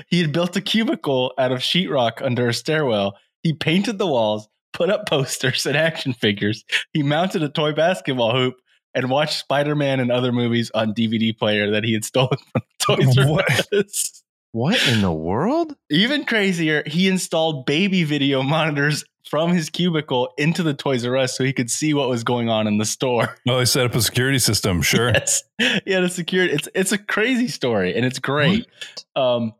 he 0.08 0.20
had 0.20 0.32
built 0.32 0.56
a 0.56 0.60
cubicle 0.60 1.32
out 1.38 1.52
of 1.52 1.58
sheetrock 1.58 2.22
under 2.22 2.48
a 2.48 2.54
stairwell. 2.54 3.16
He 3.42 3.52
painted 3.52 3.98
the 3.98 4.06
walls, 4.06 4.48
put 4.72 4.90
up 4.90 5.08
posters 5.08 5.66
and 5.66 5.76
action 5.76 6.12
figures. 6.12 6.64
He 6.92 7.02
mounted 7.02 7.42
a 7.42 7.48
toy 7.48 7.72
basketball 7.72 8.34
hoop 8.34 8.54
and 8.94 9.10
watched 9.10 9.38
Spider 9.38 9.74
Man 9.74 10.00
and 10.00 10.10
other 10.10 10.32
movies 10.32 10.70
on 10.74 10.94
DVD 10.94 11.36
player 11.36 11.70
that 11.70 11.84
he 11.84 11.92
had 11.92 12.04
stolen 12.04 12.38
from 12.52 12.62
Toys 12.78 13.18
R 13.18 13.44
Us. 13.72 14.24
What 14.52 14.86
in 14.88 15.02
the 15.02 15.12
world? 15.12 15.74
Even 15.90 16.24
crazier, 16.24 16.82
he 16.86 17.08
installed 17.08 17.66
baby 17.66 18.04
video 18.04 18.42
monitors 18.42 19.04
from 19.28 19.52
his 19.52 19.68
cubicle 19.68 20.32
into 20.38 20.62
the 20.62 20.72
Toys 20.72 21.04
R 21.04 21.16
Us 21.18 21.36
so 21.36 21.44
he 21.44 21.52
could 21.52 21.70
see 21.70 21.92
what 21.92 22.08
was 22.08 22.24
going 22.24 22.48
on 22.48 22.66
in 22.66 22.78
the 22.78 22.86
store. 22.86 23.36
Oh, 23.46 23.58
he 23.60 23.66
set 23.66 23.84
up 23.84 23.94
a 23.94 24.00
security 24.00 24.38
system. 24.38 24.80
Sure. 24.80 25.10
Yes. 25.12 25.42
He 25.84 25.92
had 25.92 26.02
a 26.02 26.08
security. 26.08 26.54
It's 26.54 26.68
it's 26.74 26.92
a 26.92 26.98
crazy 26.98 27.48
story 27.48 27.94
and 27.94 28.06
it's 28.06 28.18
great. 28.18 28.66
Um, 29.14 29.52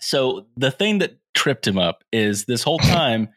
so 0.00 0.46
the 0.56 0.70
thing 0.70 0.98
that 1.00 1.18
tripped 1.34 1.66
him 1.66 1.76
up 1.78 2.02
is 2.12 2.46
this 2.46 2.62
whole 2.62 2.78
time 2.78 3.28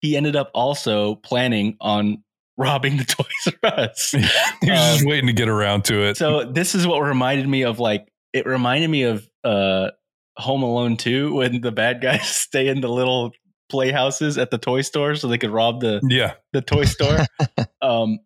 he 0.00 0.16
ended 0.16 0.34
up 0.36 0.50
also 0.54 1.14
planning 1.14 1.76
on 1.80 2.22
robbing 2.58 2.96
the 2.96 3.04
Toys 3.04 3.54
R 3.62 3.70
Us. 3.78 4.10
he 4.10 4.18
was 4.18 4.30
just 4.64 5.02
Um, 5.02 5.08
waiting 5.08 5.28
to 5.28 5.32
get 5.32 5.48
around 5.48 5.84
to 5.84 6.02
it. 6.02 6.16
so 6.16 6.44
this 6.44 6.74
is 6.74 6.84
what 6.84 6.98
reminded 7.00 7.46
me 7.48 7.62
of 7.62 7.78
like 7.78 8.08
it 8.32 8.44
reminded 8.44 8.90
me 8.90 9.04
of 9.04 9.28
uh 9.44 9.90
Home 10.38 10.62
Alone 10.62 10.96
2 10.96 11.34
when 11.36 11.60
the 11.60 11.72
bad 11.72 12.00
guys 12.00 12.28
stay 12.36 12.68
in 12.68 12.80
the 12.80 12.88
little 12.88 13.32
playhouses 13.68 14.38
at 14.38 14.50
the 14.50 14.58
toy 14.58 14.80
store 14.82 15.16
so 15.16 15.26
they 15.26 15.38
could 15.38 15.50
rob 15.50 15.80
the 15.80 16.00
yeah. 16.08 16.34
the 16.52 16.62
toy 16.62 16.84
store. 16.84 17.18
um 17.82 18.18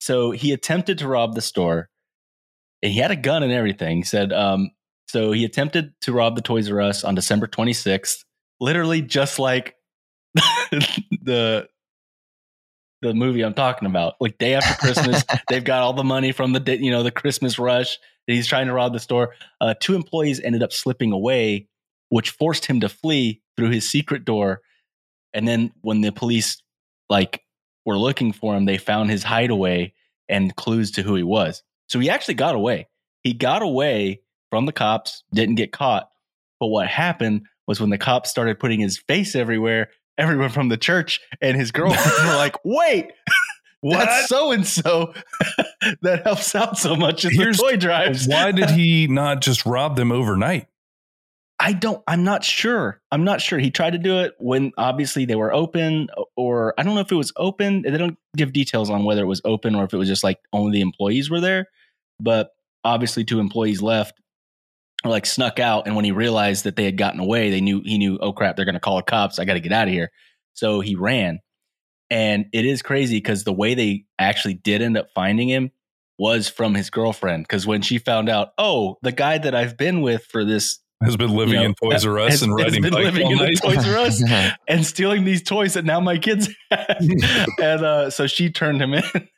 so 0.00 0.30
he 0.30 0.52
attempted 0.52 0.98
to 0.98 1.08
rob 1.08 1.34
the 1.34 1.40
store 1.40 1.88
and 2.82 2.92
he 2.92 2.98
had 2.98 3.10
a 3.10 3.16
gun 3.16 3.42
and 3.42 3.52
everything. 3.52 3.98
He 3.98 4.02
said 4.04 4.32
um 4.32 4.70
so 5.08 5.32
he 5.32 5.44
attempted 5.44 5.92
to 6.02 6.12
rob 6.12 6.34
the 6.34 6.42
Toys 6.42 6.70
R 6.70 6.80
Us 6.80 7.04
on 7.04 7.14
December 7.14 7.46
26th, 7.46 8.24
literally 8.60 9.02
just 9.02 9.38
like 9.38 9.74
the 10.34 11.68
the 13.02 13.14
movie 13.14 13.42
I'm 13.42 13.54
talking 13.54 13.86
about. 13.86 14.14
Like 14.20 14.38
day 14.38 14.54
after 14.54 14.74
Christmas, 14.86 15.24
they've 15.48 15.64
got 15.64 15.82
all 15.82 15.92
the 15.92 16.04
money 16.04 16.32
from 16.32 16.52
the 16.52 16.78
you 16.80 16.90
know 16.90 17.02
the 17.02 17.10
Christmas 17.10 17.58
rush. 17.58 17.98
And 18.28 18.34
he's 18.34 18.46
trying 18.46 18.66
to 18.66 18.72
rob 18.72 18.92
the 18.92 18.98
store. 18.98 19.34
Uh, 19.60 19.74
two 19.78 19.94
employees 19.94 20.40
ended 20.40 20.62
up 20.62 20.72
slipping 20.72 21.12
away, 21.12 21.68
which 22.08 22.30
forced 22.30 22.66
him 22.66 22.80
to 22.80 22.88
flee 22.88 23.40
through 23.56 23.70
his 23.70 23.88
secret 23.88 24.24
door. 24.24 24.62
And 25.32 25.46
then 25.46 25.72
when 25.82 26.00
the 26.00 26.10
police 26.10 26.60
like 27.08 27.42
were 27.84 27.98
looking 27.98 28.32
for 28.32 28.56
him, 28.56 28.64
they 28.64 28.78
found 28.78 29.10
his 29.10 29.22
hideaway 29.22 29.94
and 30.28 30.54
clues 30.56 30.90
to 30.92 31.02
who 31.02 31.14
he 31.14 31.22
was. 31.22 31.62
So 31.88 32.00
he 32.00 32.10
actually 32.10 32.34
got 32.34 32.56
away. 32.56 32.88
He 33.22 33.32
got 33.32 33.62
away 33.62 34.22
from 34.50 34.66
the 34.66 34.72
cops, 34.72 35.22
didn't 35.32 35.54
get 35.54 35.72
caught. 35.72 36.08
But 36.58 36.68
what 36.68 36.88
happened 36.88 37.46
was 37.66 37.80
when 37.80 37.90
the 37.90 37.98
cops 37.98 38.30
started 38.30 38.58
putting 38.58 38.80
his 38.80 38.98
face 38.98 39.34
everywhere, 39.34 39.90
everyone 40.18 40.50
from 40.50 40.68
the 40.68 40.76
church 40.76 41.20
and 41.40 41.56
his 41.56 41.70
girlfriend 41.70 42.28
were 42.28 42.34
like, 42.36 42.56
wait, 42.64 43.12
that's 43.82 44.28
so 44.28 44.50
and 44.52 44.66
so 44.66 45.12
that 46.02 46.22
helps 46.24 46.54
out 46.54 46.78
so 46.78 46.96
much 46.96 47.24
in 47.24 47.32
Here's- 47.32 47.56
the 47.58 47.62
toy 47.62 47.76
drives. 47.76 48.26
Why 48.26 48.52
did 48.52 48.70
he 48.70 49.06
not 49.06 49.40
just 49.40 49.64
rob 49.66 49.96
them 49.96 50.10
overnight? 50.12 50.66
I 51.58 51.72
don't, 51.72 52.02
I'm 52.06 52.22
not 52.22 52.44
sure. 52.44 53.00
I'm 53.10 53.24
not 53.24 53.40
sure. 53.40 53.58
He 53.58 53.70
tried 53.70 53.92
to 53.94 53.98
do 53.98 54.18
it 54.18 54.34
when 54.38 54.72
obviously 54.76 55.24
they 55.24 55.36
were 55.36 55.54
open, 55.54 56.08
or 56.36 56.74
I 56.76 56.82
don't 56.82 56.94
know 56.94 57.00
if 57.00 57.10
it 57.10 57.14
was 57.16 57.32
open. 57.36 57.80
They 57.80 57.96
don't 57.96 58.18
give 58.36 58.52
details 58.52 58.90
on 58.90 59.04
whether 59.04 59.22
it 59.22 59.26
was 59.26 59.40
open 59.46 59.74
or 59.74 59.84
if 59.84 59.94
it 59.94 59.96
was 59.96 60.06
just 60.08 60.22
like 60.22 60.38
only 60.52 60.72
the 60.72 60.80
employees 60.82 61.30
were 61.30 61.40
there. 61.40 61.68
But 62.20 62.50
obviously, 62.84 63.24
two 63.24 63.40
employees 63.40 63.80
left 63.80 64.20
like 65.04 65.26
snuck 65.26 65.58
out. 65.58 65.86
And 65.86 65.94
when 65.94 66.04
he 66.04 66.12
realized 66.12 66.64
that 66.64 66.76
they 66.76 66.84
had 66.84 66.96
gotten 66.96 67.20
away, 67.20 67.50
they 67.50 67.60
knew, 67.60 67.82
he 67.84 67.98
knew, 67.98 68.18
oh 68.20 68.32
crap, 68.32 68.56
they're 68.56 68.64
going 68.64 68.74
to 68.74 68.80
call 68.80 68.96
the 68.96 69.02
cops. 69.02 69.38
I 69.38 69.44
got 69.44 69.54
to 69.54 69.60
get 69.60 69.72
out 69.72 69.88
of 69.88 69.94
here. 69.94 70.10
So 70.54 70.80
he 70.80 70.96
ran. 70.96 71.40
And 72.10 72.46
it 72.52 72.64
is 72.64 72.82
crazy 72.82 73.16
because 73.16 73.44
the 73.44 73.52
way 73.52 73.74
they 73.74 74.04
actually 74.18 74.54
did 74.54 74.80
end 74.82 74.96
up 74.96 75.08
finding 75.14 75.48
him 75.48 75.70
was 76.18 76.48
from 76.48 76.74
his 76.74 76.88
girlfriend. 76.90 77.44
Because 77.44 77.66
when 77.66 77.82
she 77.82 77.98
found 77.98 78.28
out, 78.28 78.50
oh, 78.58 78.96
the 79.02 79.12
guy 79.12 79.38
that 79.38 79.54
I've 79.54 79.76
been 79.76 80.00
with 80.00 80.24
for 80.24 80.44
this 80.44 80.78
Has 81.02 81.16
been 81.16 81.30
living 81.30 81.54
You 81.54 81.60
know, 81.60 81.66
in 81.66 81.74
Toys 81.74 82.06
R 82.06 82.18
Us 82.20 82.30
has- 82.30 82.42
and 82.42 82.52
has 82.58 82.64
riding 82.66 82.82
been 82.82 82.92
bikes 82.92 83.04
living 83.04 83.24
all 83.26 83.32
in 83.32 83.38
the 83.38 83.44
night. 83.44 83.58
Toys 83.62 83.88
R 83.88 83.98
Us 83.98 84.22
and 84.68 84.86
stealing 84.86 85.24
these 85.24 85.42
toys 85.42 85.74
that 85.74 85.84
now 85.84 86.00
my 86.00 86.16
kids 86.16 86.48
have. 86.70 86.96
and 87.60 87.84
uh, 87.84 88.10
so 88.10 88.26
she 88.26 88.50
turned 88.50 88.80
him 88.80 88.94
in. 88.94 89.28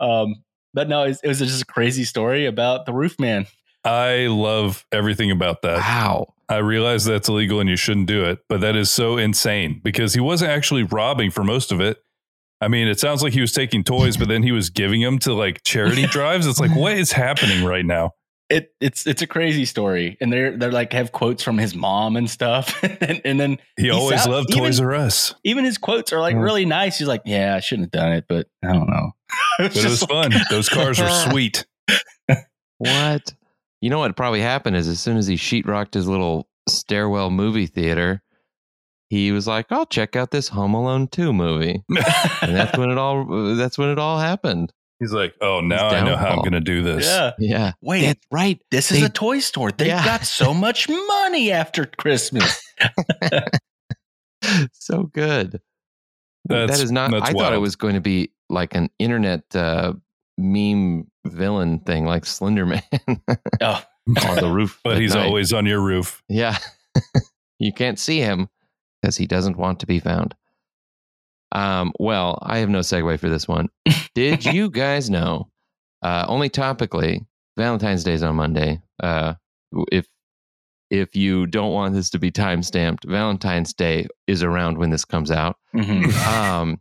Um, 0.00 0.34
but 0.74 0.88
no, 0.88 1.04
it 1.04 1.08
was, 1.08 1.20
it 1.22 1.28
was 1.28 1.38
just 1.38 1.62
a 1.62 1.66
crazy 1.66 2.04
story 2.04 2.46
about 2.46 2.84
the 2.84 2.92
roof 2.92 3.18
man. 3.18 3.46
I 3.88 4.26
love 4.26 4.84
everything 4.92 5.30
about 5.30 5.62
that. 5.62 5.78
wow. 5.78 6.34
I 6.50 6.56
realize 6.58 7.04
that's 7.04 7.28
illegal 7.28 7.60
and 7.60 7.68
you 7.68 7.76
shouldn't 7.76 8.06
do 8.06 8.24
it, 8.24 8.38
but 8.48 8.60
that 8.62 8.74
is 8.74 8.90
so 8.90 9.18
insane 9.18 9.80
because 9.84 10.14
he 10.14 10.20
wasn't 10.20 10.50
actually 10.50 10.82
robbing 10.82 11.30
for 11.30 11.44
most 11.44 11.72
of 11.72 11.80
it. 11.80 11.98
I 12.60 12.68
mean, 12.68 12.88
it 12.88 12.98
sounds 12.98 13.22
like 13.22 13.34
he 13.34 13.40
was 13.42 13.52
taking 13.52 13.84
toys, 13.84 14.16
but 14.16 14.28
then 14.28 14.42
he 14.42 14.50
was 14.52 14.70
giving 14.70 15.02
them 15.02 15.18
to 15.20 15.34
like 15.34 15.62
charity 15.62 16.06
drives. 16.10 16.46
It's 16.46 16.58
like, 16.58 16.74
what 16.74 16.92
is 16.96 17.12
happening 17.12 17.64
right 17.64 17.84
now? 17.84 18.12
It 18.50 18.72
it's 18.80 19.06
it's 19.06 19.20
a 19.20 19.26
crazy 19.26 19.66
story, 19.66 20.16
and 20.22 20.32
they're 20.32 20.56
they're 20.56 20.72
like 20.72 20.94
have 20.94 21.12
quotes 21.12 21.42
from 21.42 21.58
his 21.58 21.74
mom 21.74 22.16
and 22.16 22.30
stuff, 22.30 22.82
and, 23.02 23.20
and 23.26 23.38
then 23.38 23.58
He 23.76 23.84
He 23.84 23.90
always 23.90 24.20
sound- 24.22 24.32
loved 24.32 24.50
even- 24.50 24.62
Toys 24.64 24.80
R 24.80 24.94
Us, 24.94 25.34
even 25.44 25.66
his 25.66 25.76
quotes 25.76 26.14
are 26.14 26.18
like 26.20 26.34
Mm. 26.34 26.42
really 26.44 26.64
nice. 26.64 26.96
He's 26.98 27.08
like, 27.08 27.20
"Yeah, 27.26 27.54
I 27.54 27.60
shouldn't 27.60 27.92
have 27.94 28.02
done 28.02 28.12
it, 28.14 28.24
but 28.26 28.46
I 28.64 28.72
don't 28.72 28.88
know." 28.88 29.10
but 29.58 29.66
it 29.66 29.74
was 29.74 29.82
just 29.82 30.08
fun. 30.08 30.32
Those 30.48 30.70
cars 30.70 30.98
were 30.98 31.10
sweet. 31.30 31.66
What? 32.78 33.34
You 33.80 33.90
know 33.90 33.98
what 34.00 34.16
probably 34.16 34.40
happened 34.40 34.76
is 34.76 34.88
as 34.88 35.00
soon 35.00 35.16
as 35.16 35.26
he 35.26 35.36
sheetrocked 35.36 35.94
his 35.94 36.08
little 36.08 36.48
stairwell 36.68 37.30
movie 37.30 37.66
theater, 37.66 38.22
he 39.08 39.30
was 39.32 39.46
like, 39.46 39.66
"I'll 39.70 39.86
check 39.86 40.16
out 40.16 40.30
this 40.32 40.48
Home 40.48 40.74
Alone 40.74 41.08
2 41.08 41.32
movie." 41.32 41.82
And 42.42 42.56
that's 42.56 42.76
when 42.76 42.90
it 42.90 42.98
all 42.98 43.24
that's 43.56 43.78
when 43.78 43.88
it 43.90 43.98
all 43.98 44.18
happened. 44.18 44.72
He's 45.00 45.12
like, 45.12 45.32
oh, 45.40 45.60
now 45.60 45.90
I 45.90 46.02
know 46.04 46.16
how 46.16 46.30
I'm 46.30 46.38
going 46.38 46.54
to 46.54 46.60
do 46.60 46.82
this. 46.82 47.06
yeah. 47.06 47.30
Yeah. 47.38 47.72
Wait, 47.80 48.04
That's 48.04 48.26
right. 48.32 48.58
this 48.72 48.90
is 48.90 49.00
a 49.00 49.08
toy 49.08 49.38
store. 49.38 49.70
They've 49.70 49.86
Yeah. 49.86 50.04
got 50.04 50.24
so 50.26 50.52
much 50.52 50.88
money 50.88 51.52
after 51.52 51.84
Christmas. 51.84 52.60
so 54.72 55.04
good. 55.04 55.60
That's- 56.46 56.78
that 56.78 56.82
is 56.84 56.90
not 56.90 57.12
that's 57.12 57.30
I 57.30 57.32
thought 57.32 57.52
it 57.52 57.58
was 57.58 57.76
going 57.76 57.94
to 57.94 58.00
be 58.00 58.32
like 58.48 58.74
an 58.74 58.90
internet 58.98 59.42
uh, 59.54 59.92
meme 60.38 61.06
villain 61.26 61.80
thing 61.80 62.04
like 62.06 62.24
Slender 62.24 62.64
Man 62.64 62.82
Oh, 63.60 63.82
on 64.26 64.36
the 64.36 64.50
roof. 64.50 64.78
But 64.84 64.98
he's 65.00 65.14
night. 65.14 65.26
always 65.26 65.52
on 65.52 65.66
your 65.66 65.80
roof. 65.80 66.22
Yeah. 66.28 66.56
you 67.58 67.72
can't 67.72 67.98
see 67.98 68.20
him 68.20 68.48
because 69.02 69.16
he 69.16 69.26
doesn't 69.26 69.56
want 69.58 69.80
to 69.80 69.86
be 69.86 69.98
found. 69.98 70.34
Um, 71.52 71.92
well, 71.98 72.38
I 72.42 72.58
have 72.58 72.68
no 72.68 72.80
segue 72.80 73.18
for 73.20 73.28
this 73.28 73.48
one. 73.48 73.68
Did 74.14 74.44
you 74.44 74.70
guys 74.70 75.08
know? 75.10 75.50
Uh, 76.02 76.24
only 76.28 76.48
topically, 76.50 77.26
Valentine's 77.56 78.04
Day 78.04 78.12
is 78.12 78.22
on 78.22 78.36
Monday. 78.36 78.80
Uh, 79.02 79.34
if 79.90 80.06
if 80.90 81.14
you 81.16 81.46
don't 81.46 81.72
want 81.72 81.94
this 81.94 82.10
to 82.10 82.18
be 82.18 82.30
time 82.30 82.62
stamped, 82.62 83.04
Valentine's 83.04 83.72
Day 83.74 84.06
is 84.26 84.42
around 84.42 84.78
when 84.78 84.90
this 84.90 85.04
comes 85.04 85.30
out. 85.30 85.56
mhm. 85.74 86.12
Um, 86.26 86.80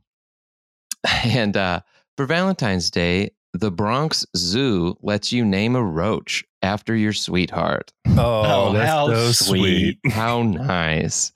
and 1.26 1.56
uh, 1.58 1.82
for 2.16 2.26
Valentine's 2.26 2.90
Day, 2.92 3.32
the 3.60 3.72
Bronx 3.72 4.26
Zoo 4.36 4.96
lets 5.02 5.32
you 5.32 5.44
name 5.46 5.76
a 5.76 5.84
roach 5.84 6.44
after 6.62 6.96
your 6.96 7.14
sweetheart. 7.14 7.92
Oh, 8.10 8.70
Oh, 8.70 8.74
that's 8.74 8.90
how 8.90 9.08
so 9.08 9.32
sweet. 9.32 10.00
sweet. 10.00 10.00
How 10.14 10.42
nice. 10.44 11.32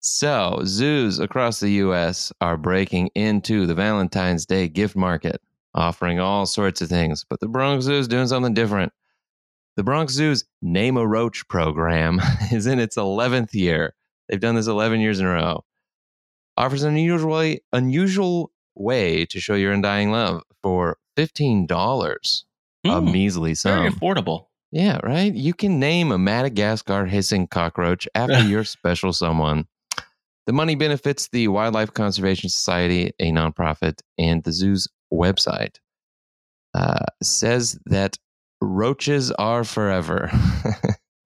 So, 0.00 0.60
zoos 0.64 1.18
across 1.18 1.60
the 1.60 1.70
US 1.70 2.30
are 2.40 2.56
breaking 2.58 3.08
into 3.14 3.66
the 3.66 3.74
Valentine's 3.74 4.44
Day 4.44 4.68
gift 4.68 4.94
market, 4.96 5.40
offering 5.74 6.20
all 6.20 6.44
sorts 6.46 6.82
of 6.82 6.88
things. 6.90 7.24
But 7.28 7.40
the 7.40 7.48
Bronx 7.48 7.86
Zoo 7.86 7.94
is 7.94 8.08
doing 8.08 8.26
something 8.28 8.52
different. 8.54 8.92
The 9.76 9.82
Bronx 9.82 10.12
Zoo's 10.12 10.44
Name 10.62 10.96
a 10.98 11.06
Roach 11.06 11.48
program 11.48 12.20
is 12.52 12.66
in 12.66 12.78
its 12.78 12.96
11th 12.96 13.54
year. 13.54 13.94
They've 14.28 14.38
done 14.40 14.54
this 14.54 14.66
11 14.66 15.00
years 15.00 15.20
in 15.20 15.26
a 15.26 15.30
row. 15.30 15.64
Offers 16.56 16.82
an 16.82 16.90
unusual, 16.90 17.56
unusual 17.72 18.52
way 18.76 19.24
to 19.26 19.40
show 19.40 19.54
your 19.54 19.72
undying 19.72 20.12
love 20.12 20.42
for 20.62 20.98
$15, 21.16 22.44
a 22.86 23.00
measly 23.00 23.54
sum. 23.54 23.78
very 23.78 23.90
affordable. 23.90 24.46
Yeah, 24.72 24.98
right. 25.04 25.32
You 25.32 25.54
can 25.54 25.78
name 25.78 26.10
a 26.10 26.18
Madagascar 26.18 27.06
hissing 27.06 27.46
cockroach 27.46 28.08
after 28.14 28.40
your 28.48 28.64
special 28.64 29.12
someone. 29.12 29.66
The 30.46 30.52
money 30.52 30.74
benefits 30.74 31.28
the 31.28 31.48
Wildlife 31.48 31.94
Conservation 31.94 32.50
Society, 32.50 33.12
a 33.18 33.30
nonprofit, 33.30 34.00
and 34.18 34.42
the 34.42 34.52
zoo's 34.52 34.88
website. 35.12 35.76
Uh, 36.74 37.04
says 37.22 37.78
that 37.86 38.18
roaches 38.60 39.30
are 39.30 39.62
forever. 39.62 40.30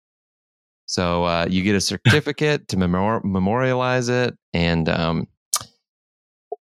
so 0.87 1.25
uh, 1.25 1.47
you 1.49 1.62
get 1.62 1.76
a 1.76 1.81
certificate 1.81 2.69
to 2.69 2.76
memor- 2.76 3.23
memorialize 3.23 4.09
it, 4.09 4.37
and 4.52 4.88
um, 4.88 5.28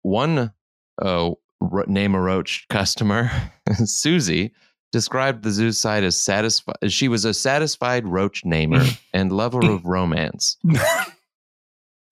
one 0.02 0.52
uh, 1.00 1.30
name 1.86 2.14
a 2.14 2.20
roach 2.20 2.66
customer, 2.68 3.30
Susie, 3.84 4.52
described 4.92 5.42
the 5.42 5.50
zoo 5.50 5.72
site 5.72 6.04
as 6.04 6.16
satisfied. 6.20 6.76
She 6.88 7.08
was 7.08 7.24
a 7.24 7.32
satisfied 7.34 8.06
roach 8.06 8.44
namer 8.44 8.84
and 9.14 9.32
lover 9.32 9.60
of 9.64 9.84
romance. 9.84 10.58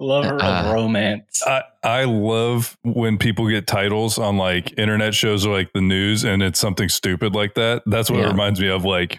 Lover 0.03 0.43
Uh, 0.43 0.63
of 0.65 0.73
romance. 0.73 1.43
I, 1.47 1.63
I 1.83 2.05
love 2.05 2.79
when 2.83 3.19
people 3.19 3.47
get 3.51 3.67
titles 3.67 4.17
on 4.17 4.39
like 4.39 4.73
internet 4.79 5.15
shows 5.15 5.45
or 5.45 5.53
like 5.53 5.75
the 5.75 5.83
news 5.83 6.25
and 6.25 6.43
it's 6.43 6.59
something 6.59 6.89
stupid 6.89 7.35
like 7.35 7.53
that. 7.57 7.83
That's 7.85 8.11
what 8.11 8.21
it 8.21 8.27
reminds 8.29 8.61
me 8.61 8.69
of 8.69 8.83
like 8.87 9.19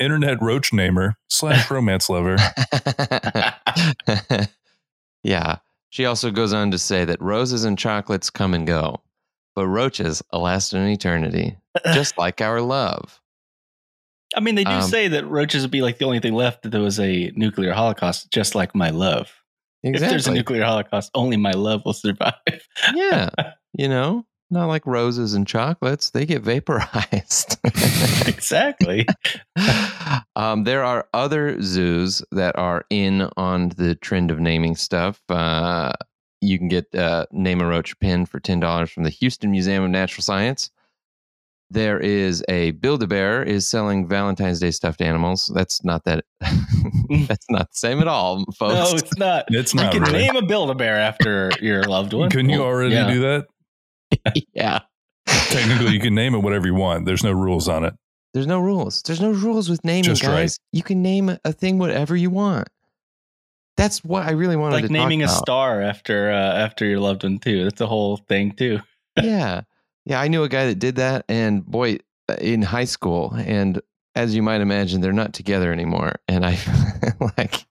internet 0.00 0.42
roach 0.42 0.72
namer 0.72 1.14
slash 1.28 1.70
romance 1.70 2.10
lover. 2.10 2.34
yeah. 5.22 5.58
She 5.90 6.04
also 6.04 6.30
goes 6.32 6.52
on 6.52 6.70
to 6.72 6.78
say 6.78 7.04
that 7.04 7.20
roses 7.22 7.64
and 7.64 7.78
chocolates 7.78 8.30
come 8.30 8.54
and 8.54 8.66
go, 8.66 9.00
but 9.58 9.66
roaches 9.66 10.22
last 10.32 10.72
an 10.72 10.86
eternity, 10.86 11.56
just 11.92 12.16
like 12.16 12.40
our 12.40 12.60
love. 12.60 13.20
I 14.36 14.38
mean, 14.38 14.54
they 14.54 14.62
do 14.62 14.70
um, 14.70 14.82
say 14.82 15.08
that 15.08 15.26
roaches 15.26 15.62
would 15.62 15.72
be 15.72 15.82
like 15.82 15.98
the 15.98 16.04
only 16.04 16.20
thing 16.20 16.34
left 16.34 16.64
if 16.64 16.70
there 16.70 16.80
was 16.80 17.00
a 17.00 17.32
nuclear 17.34 17.72
holocaust, 17.72 18.30
just 18.30 18.54
like 18.54 18.72
my 18.76 18.90
love. 18.90 19.32
If 19.82 19.98
there's 19.98 20.28
a 20.28 20.32
nuclear 20.32 20.62
holocaust, 20.62 21.10
only 21.12 21.36
my 21.36 21.50
love 21.50 21.82
will 21.84 21.92
survive. 21.92 22.34
yeah. 22.94 23.30
You 23.74 23.86
know, 23.86 24.24
not 24.50 24.66
like 24.66 24.86
roses 24.86 25.34
and 25.34 25.46
chocolates, 25.46 26.10
they 26.10 26.24
get 26.24 26.42
vaporized. 26.42 27.58
exactly. 28.26 29.06
um, 30.34 30.64
there 30.64 30.82
are 30.82 31.06
other 31.12 31.60
zoos 31.60 32.22
that 32.32 32.58
are 32.58 32.86
in 32.88 33.28
on 33.36 33.68
the 33.76 33.94
trend 33.94 34.30
of 34.30 34.40
naming 34.40 34.74
stuff. 34.74 35.20
Uh, 35.28 35.92
you 36.40 36.58
can 36.58 36.68
get 36.68 36.94
uh, 36.94 37.26
Name 37.32 37.60
a 37.60 37.66
Roach 37.66 37.98
pin 37.98 38.26
for 38.26 38.40
$10 38.40 38.90
from 38.90 39.04
the 39.04 39.10
Houston 39.10 39.50
Museum 39.50 39.84
of 39.84 39.90
Natural 39.90 40.22
Science. 40.22 40.70
There 41.70 42.00
is 42.00 42.42
a 42.48 42.70
Build 42.72 43.02
a 43.02 43.06
Bear 43.06 43.42
is 43.42 43.68
selling 43.68 44.08
Valentine's 44.08 44.58
Day 44.58 44.70
stuffed 44.70 45.02
animals. 45.02 45.50
That's 45.54 45.84
not 45.84 46.04
that. 46.04 46.24
that's 47.28 47.46
not 47.50 47.70
the 47.70 47.76
same 47.76 48.00
at 48.00 48.08
all, 48.08 48.44
folks. 48.56 48.74
No, 48.74 48.96
it's 48.96 49.16
not. 49.18 49.44
It's 49.48 49.74
not. 49.74 49.92
You 49.92 50.00
not 50.00 50.06
can 50.06 50.14
really. 50.14 50.26
name 50.26 50.36
a 50.36 50.46
Build 50.46 50.70
a 50.70 50.74
Bear 50.74 50.96
after 50.96 51.50
your 51.60 51.82
loved 51.84 52.14
one. 52.14 52.30
Couldn't 52.30 52.50
you 52.50 52.62
already 52.62 52.94
yeah. 52.94 53.10
do 53.10 53.20
that? 53.20 53.46
yeah. 54.54 54.80
Technically, 55.26 55.92
you 55.92 56.00
can 56.00 56.14
name 56.14 56.34
it 56.34 56.38
whatever 56.38 56.66
you 56.66 56.74
want. 56.74 57.04
There's 57.04 57.22
no 57.22 57.32
rules 57.32 57.68
on 57.68 57.84
it. 57.84 57.94
There's 58.32 58.46
no 58.46 58.60
rules. 58.60 59.02
There's 59.02 59.20
no 59.20 59.30
rules 59.30 59.68
with 59.68 59.84
naming, 59.84 60.04
Just 60.04 60.22
right. 60.22 60.30
guys. 60.30 60.58
You 60.72 60.82
can 60.82 61.02
name 61.02 61.36
a 61.44 61.52
thing 61.52 61.78
whatever 61.78 62.16
you 62.16 62.30
want. 62.30 62.68
That's 63.78 64.02
what 64.04 64.24
I 64.24 64.32
really 64.32 64.56
wanted 64.56 64.72
to 64.72 64.80
know. 64.80 64.82
Like 64.82 64.88
to 64.88 64.92
naming 64.92 65.22
a 65.22 65.26
talk 65.26 65.36
about. 65.36 65.44
star 65.44 65.82
after 65.82 66.30
uh, 66.32 66.54
after 66.54 66.84
your 66.84 66.98
loved 66.98 67.22
one 67.22 67.38
too. 67.38 67.62
That's 67.62 67.78
the 67.78 67.86
whole 67.86 68.16
thing 68.16 68.50
too. 68.50 68.80
yeah. 69.22 69.62
Yeah. 70.04 70.20
I 70.20 70.26
knew 70.26 70.42
a 70.42 70.48
guy 70.48 70.66
that 70.66 70.80
did 70.80 70.96
that. 70.96 71.24
And 71.28 71.64
boy, 71.64 71.98
uh, 72.28 72.34
in 72.40 72.60
high 72.60 72.86
school, 72.86 73.32
and 73.36 73.80
as 74.16 74.34
you 74.34 74.42
might 74.42 74.60
imagine, 74.60 75.00
they're 75.00 75.12
not 75.12 75.32
together 75.32 75.72
anymore. 75.72 76.16
And 76.26 76.44
I 76.44 76.58
like, 77.38 77.64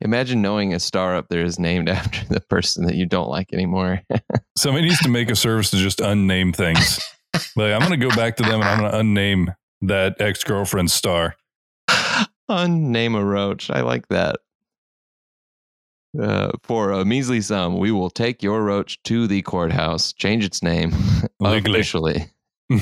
imagine 0.00 0.42
knowing 0.42 0.74
a 0.74 0.78
star 0.78 1.16
up 1.16 1.28
there 1.28 1.44
is 1.44 1.58
named 1.58 1.88
after 1.88 2.24
the 2.32 2.40
person 2.40 2.86
that 2.86 2.94
you 2.94 3.04
don't 3.04 3.28
like 3.28 3.52
anymore. 3.52 4.00
Somebody 4.56 4.86
needs 4.86 5.00
to 5.00 5.08
make 5.08 5.28
a 5.28 5.36
service 5.36 5.72
to 5.72 5.76
just 5.76 5.98
unname 5.98 6.54
things. 6.54 7.00
Like 7.56 7.72
I'm 7.72 7.80
going 7.80 7.98
to 7.98 8.08
go 8.08 8.14
back 8.14 8.36
to 8.36 8.44
them 8.44 8.60
and 8.60 8.64
I'm 8.64 8.78
going 8.78 8.92
to 8.92 8.98
unname 8.98 9.54
that 9.82 10.20
ex 10.20 10.44
girlfriend 10.44 10.92
star. 10.92 11.34
Unname 12.48 13.16
a 13.16 13.24
roach. 13.24 13.70
I 13.70 13.82
like 13.82 14.08
that. 14.08 14.36
Uh, 16.20 16.50
for 16.62 16.90
a 16.90 17.04
measly 17.04 17.40
sum, 17.40 17.78
we 17.78 17.92
will 17.92 18.10
take 18.10 18.42
your 18.42 18.64
roach 18.64 19.00
to 19.04 19.28
the 19.28 19.40
courthouse, 19.42 20.12
change 20.12 20.44
its 20.44 20.62
name 20.62 20.92
Legally. 21.40 21.78
officially. 21.78 22.26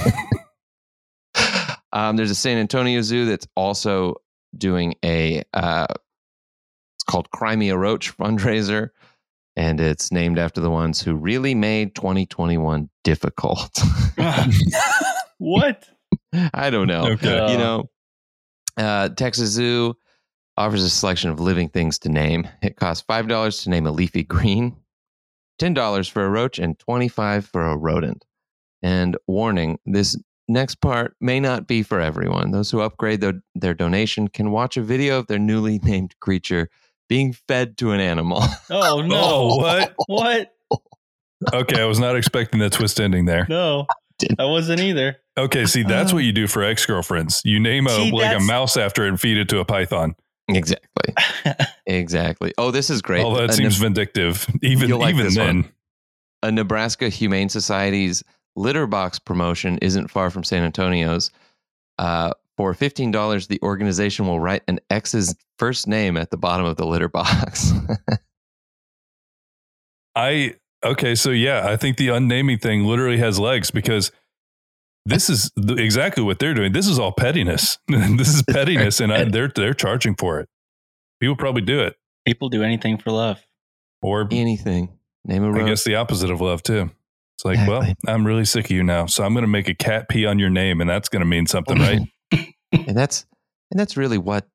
um, 1.92 2.16
there's 2.16 2.31
a 2.31 2.35
San 2.35 2.57
Antonio 2.57 3.03
Zoo 3.03 3.27
that's 3.27 3.46
also 3.55 4.14
doing 4.57 4.94
a 5.05 5.42
uh, 5.53 5.87
it's 6.94 7.05
called 7.05 7.31
Cry 7.31 7.57
Me 7.57 7.68
a 7.68 7.77
Roach 7.77 8.16
fundraiser, 8.16 8.90
and 9.55 9.81
it's 9.81 10.11
named 10.11 10.38
after 10.38 10.62
the 10.62 10.70
ones 10.70 11.01
who 11.03 11.14
really 11.14 11.55
made 11.55 11.94
2021 11.94 12.88
difficult. 13.05 13.79
what? 15.38 15.88
I 16.55 16.70
don't 16.70 16.87
know. 16.87 17.07
Okay. 17.12 17.38
Uh, 17.38 17.51
you 17.51 17.59
know, 17.59 17.90
uh, 18.79 19.11
Texas 19.11 19.51
Zoo 19.51 19.94
offers 20.57 20.83
a 20.83 20.90
selection 20.90 21.31
of 21.31 21.40
living 21.40 21.69
things 21.69 21.99
to 22.01 22.09
name. 22.09 22.49
It 22.62 22.77
costs 22.77 23.05
five 23.07 23.29
dollars 23.29 23.62
to 23.62 23.71
name 23.71 23.87
a 23.87 23.90
leafy 23.92 24.23
green, 24.23 24.77
ten 25.59 25.75
dollars 25.75 26.09
for 26.09 26.25
a 26.25 26.29
roach, 26.31 26.59
and 26.59 26.79
twenty-five 26.79 27.47
for 27.47 27.66
a 27.66 27.77
rodent. 27.77 28.25
And 28.83 29.16
warning: 29.27 29.79
this 29.87 30.16
next 30.49 30.77
part 30.77 31.16
may 31.21 31.40
not 31.40 31.66
be 31.66 31.83
for 31.83 32.01
everyone. 32.01 32.53
Those 32.53 32.71
who 32.71 32.81
upgrade 32.81 33.21
their, 33.21 33.35
their 33.57 33.75
donation 33.75 34.29
can 34.29 34.53
watch 34.53 34.77
a 34.77 34.83
video 34.83 35.19
of 35.19 35.27
their 35.27 35.38
newly 35.40 35.79
named 35.83 36.14
creature 36.21 36.69
being 37.09 37.33
fed 37.49 37.77
to 37.79 37.92
an 37.92 38.01
animal. 38.01 38.42
Oh 38.71 39.01
no! 39.07 39.16
Oh, 39.16 39.57
what? 39.57 39.95
What? 40.07 40.53
Okay, 41.53 41.81
I 41.81 41.85
was 41.85 41.99
not 42.01 42.16
expecting 42.16 42.61
that 42.61 42.73
twist 42.73 42.99
ending 43.01 43.27
there. 43.27 43.47
No, 43.49 43.87
I 44.38 44.45
wasn't 44.47 44.81
either. 44.81 45.16
Okay, 45.38 45.66
see, 45.66 45.83
that's 45.83 46.12
Uh. 46.12 46.16
what 46.16 46.25
you 46.25 46.33
do 46.33 46.47
for 46.47 46.62
ex 46.64 46.87
girlfriends. 46.87 47.42
You 47.45 47.61
name 47.61 47.87
a 47.87 47.90
See, 47.90 48.11
like 48.11 48.37
a 48.37 48.40
mouse 48.40 48.77
after 48.77 49.05
it 49.05 49.09
and 49.11 49.21
feed 49.21 49.37
it 49.37 49.49
to 49.51 49.59
a 49.61 49.64
python. 49.64 50.16
Exactly. 50.49 51.15
Exactly. 51.89 52.53
Oh, 52.59 52.73
this 52.73 52.91
is 52.91 53.01
great. 53.01 53.25
Oh, 53.25 53.37
that 53.37 53.51
A 53.51 53.53
seems 53.53 53.81
Ne- 53.81 53.87
vindictive. 53.87 54.45
Even 54.61 54.89
You'll 54.89 54.99
like 54.99 55.15
even 55.15 55.33
then. 55.33 55.57
one. 55.63 55.73
a 56.43 56.51
Nebraska 56.51 57.09
Humane 57.09 57.49
Society's 57.49 58.25
litter 58.57 58.89
box 58.89 59.21
promotion 59.21 59.79
isn't 59.79 60.09
far 60.09 60.31
from 60.31 60.43
San 60.43 60.65
Antonio's. 60.65 61.31
Uh, 61.99 62.33
for 62.57 62.75
fifteen 62.75 63.13
dollars, 63.13 63.47
the 63.47 63.61
organization 63.63 64.27
will 64.27 64.41
write 64.41 64.65
an 64.67 64.81
X's 64.91 65.37
first 65.61 65.87
name 65.87 66.17
at 66.17 66.33
the 66.33 66.37
bottom 66.37 66.67
of 66.67 66.77
the 66.77 66.87
litter 66.87 67.09
box. 67.09 67.71
I 70.17 70.55
okay, 70.85 71.15
so 71.15 71.31
yeah, 71.31 71.69
I 71.69 71.77
think 71.77 71.99
the 71.99 72.09
unnaming 72.09 72.59
thing 72.59 72.83
literally 72.85 73.19
has 73.19 73.39
legs 73.39 73.71
because 73.71 74.11
this 75.07 75.31
is 75.31 75.51
the, 75.57 75.75
exactly 75.75 76.23
what 76.23 76.38
they're 76.38 76.55
doing. 76.55 76.73
This 76.73 76.87
is 76.87 76.99
all 76.99 77.12
pettiness. 77.12 77.79
this 77.88 78.35
is 78.35 78.42
pettiness, 78.42 79.01
and 79.01 79.12
I, 79.12 79.25
they're 79.25 79.49
they're 79.55 79.75
charging 79.75 80.14
for 80.16 80.40
it. 80.40 80.49
People 81.21 81.37
probably 81.37 81.62
do 81.62 81.81
it, 81.81 81.97
People 82.27 82.49
do 82.51 82.62
anything 82.62 82.99
for 82.99 83.11
love. 83.11 83.40
or 84.03 84.29
Anything. 84.31 84.90
Name 85.25 85.42
a 85.45 85.49
I 85.49 85.51
road. 85.51 85.66
guess 85.66 85.85
the 85.85 85.95
opposite 85.97 86.31
of 86.31 86.40
love 86.40 86.62
too. 86.62 86.90
It's 87.37 87.45
like, 87.45 87.66
well, 87.69 87.87
I'm 88.07 88.27
really 88.27 88.45
sick 88.45 88.66
of 88.66 88.71
you 88.71 88.83
now, 88.83 89.07
so 89.07 89.25
I'm 89.25 89.33
going 89.35 89.42
to 89.45 89.49
make 89.49 89.69
a 89.69 89.75
cat 89.75 90.09
pee 90.09 90.25
on 90.27 90.38
your 90.38 90.51
name, 90.51 90.81
and 90.81 90.88
that's 90.88 91.09
going 91.09 91.21
to 91.21 91.27
mean 91.27 91.47
something, 91.47 91.79
right? 91.79 92.01
and 92.73 92.97
that's 92.97 93.27
and 93.71 93.79
that's 93.81 93.97
really 93.97 94.19
what 94.19 94.47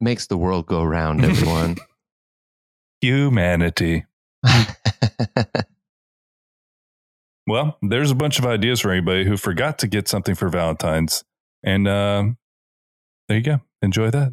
makes 0.00 0.26
the 0.26 0.36
world 0.36 0.66
go 0.66 0.82
round, 0.82 1.24
everyone. 1.24 1.76
Humanity. 3.00 4.04
Well, 7.46 7.76
there's 7.82 8.10
a 8.10 8.14
bunch 8.14 8.38
of 8.38 8.46
ideas 8.46 8.80
for 8.80 8.90
anybody 8.90 9.24
who 9.24 9.36
forgot 9.36 9.78
to 9.80 9.86
get 9.86 10.08
something 10.08 10.34
for 10.34 10.48
Valentine's, 10.48 11.24
and 11.62 11.86
um, 11.86 12.38
there 13.28 13.36
you 13.36 13.44
go. 13.44 13.60
Enjoy 13.82 14.10
that. 14.10 14.32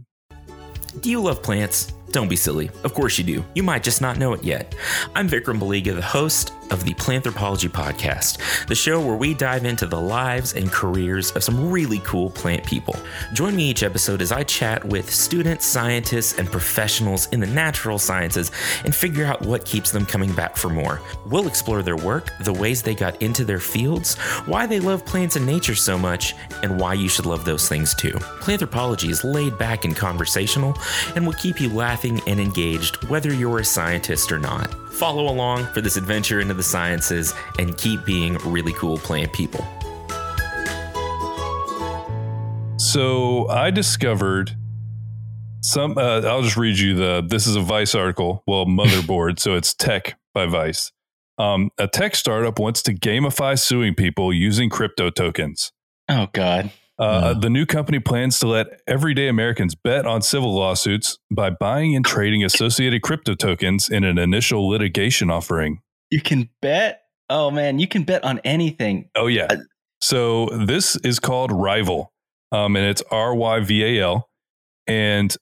Do 1.02 1.10
you 1.10 1.22
love 1.22 1.42
plants? 1.42 1.94
Don't 2.12 2.28
be 2.28 2.36
silly. 2.36 2.70
Of 2.84 2.94
course 2.94 3.18
you 3.18 3.24
do. 3.24 3.46
You 3.56 3.64
might 3.64 3.84
just 3.84 4.02
not 4.02 4.18
know 4.18 4.34
it 4.34 4.44
yet. 4.44 4.76
I'm 5.16 5.30
Vikram 5.30 5.60
Baliga, 5.60 5.96
the 5.96 6.02
host 6.02 6.52
of 6.70 6.84
the 6.86 6.94
Planthropology 6.94 7.70
Podcast, 7.70 8.66
the 8.68 8.76
show 8.76 9.00
where 9.06 9.16
we 9.16 9.34
dive 9.34 9.66
into 9.66 9.86
the 9.86 10.00
lives 10.00 10.54
and 10.54 10.72
careers 10.72 11.32
of 11.32 11.44
some 11.44 11.70
really 11.70 12.00
cool 12.00 12.30
plant 12.30 12.66
people. 12.66 12.96
Join 13.34 13.56
me 13.56 13.70
each 13.70 13.84
episode 13.84 14.22
as 14.22 14.32
I 14.32 14.44
chat 14.44 14.84
with 14.86 15.14
students, 15.14 15.66
scientists, 15.66 16.40
and 16.40 16.50
professionals 16.50 17.28
in 17.28 17.42
the 17.42 17.48
natural 17.48 18.00
sciences 18.00 18.52
and 18.86 18.96
figure 18.96 19.26
out 19.26 19.42
what 19.42 19.66
keeps 19.66 19.92
them 19.92 20.06
coming 20.06 20.32
back 20.34 20.56
for 20.56 20.70
more. 20.70 21.02
We'll 21.26 21.48
explore 21.48 21.84
their 21.84 21.98
work, 21.98 22.32
the 22.42 22.54
ways 22.54 22.82
they 22.82 22.96
got 22.96 23.22
into 23.22 23.44
their 23.44 23.60
fields, 23.60 24.16
why 24.46 24.66
they 24.66 24.80
love 24.80 25.06
plants 25.06 25.36
and 25.36 25.46
nature 25.46 25.76
so 25.76 25.98
much, 25.98 26.36
and 26.64 26.80
why 26.80 26.94
you 26.94 27.10
should 27.10 27.26
love 27.26 27.44
those 27.44 27.68
things 27.68 27.94
too. 27.94 28.14
Planthropology 28.40 29.10
is 29.10 29.26
laid 29.26 29.58
back 29.58 29.84
and 29.84 29.96
conversational 29.96 30.78
and 31.16 31.26
will 31.26 31.34
keep 31.34 31.60
you 31.60 31.70
laughing 31.70 32.01
and 32.06 32.40
engaged 32.40 33.08
whether 33.10 33.34
you're 33.34 33.60
a 33.60 33.66
scientist 33.66 34.32
or 34.32 34.40
not. 34.40 34.74
Follow 34.94 35.32
along 35.32 35.66
for 35.74 35.82
this 35.82 35.98
adventure 35.98 36.40
into 36.40 36.54
the 36.54 36.64
sciences 36.64 37.34
and 37.60 37.78
keep 37.78 38.04
being 38.06 38.36
really 38.46 38.74
cool 38.74 38.98
plant 38.98 39.32
people. 39.34 39.66
So 42.78 43.48
I 43.48 43.70
discovered 43.72 44.58
some. 45.62 45.98
Uh, 45.98 46.22
I'll 46.22 46.42
just 46.42 46.58
read 46.58 46.78
you 46.78 46.96
the. 46.96 47.24
This 47.26 47.48
is 47.48 47.56
a 47.56 47.62
Vice 47.62 47.96
article. 47.96 48.44
Well, 48.48 48.66
motherboard. 48.68 49.40
so 49.40 49.56
it's 49.56 49.74
tech 49.74 50.18
by 50.34 50.48
Vice. 50.48 50.92
Um, 51.38 51.70
a 51.78 51.88
tech 51.88 52.16
startup 52.16 52.60
wants 52.60 52.82
to 52.84 52.94
gamify 52.94 53.58
suing 53.58 53.96
people 53.96 54.34
using 54.34 54.70
crypto 54.70 55.10
tokens. 55.10 55.72
Oh 56.10 56.28
God. 56.34 56.72
Uh, 57.02 57.34
The 57.34 57.50
new 57.50 57.66
company 57.66 58.00
plans 58.00 58.38
to 58.40 58.48
let 58.48 58.68
everyday 58.88 59.28
Americans 59.28 59.74
bet 59.74 60.06
on 60.06 60.22
civil 60.22 60.54
lawsuits 60.54 61.18
by 61.32 61.50
buying 61.50 61.96
and 61.96 62.06
trading 62.06 62.44
associated 62.44 63.02
crypto 63.02 63.34
tokens 63.34 63.90
in 63.90 64.04
an 64.04 64.20
initial 64.20 64.70
litigation 64.70 65.32
offering. 65.32 65.82
You 66.12 66.22
can 66.22 66.50
bet. 66.62 67.02
Oh 67.30 67.50
man, 67.50 67.80
you 67.80 67.88
can 67.88 68.04
bet 68.04 68.24
on 68.24 68.40
anything. 68.44 69.10
Oh 69.16 69.28
yeah. 69.28 69.48
So 70.02 70.48
this 70.50 70.96
is 70.98 71.20
called 71.20 71.50
Ryval, 71.52 72.08
um, 72.52 72.76
and 72.76 72.86
it's 72.86 73.02
R 73.10 73.34
Y 73.34 73.60
V 73.62 73.84
A 73.84 74.04
L, 74.04 74.30
and 74.86 75.36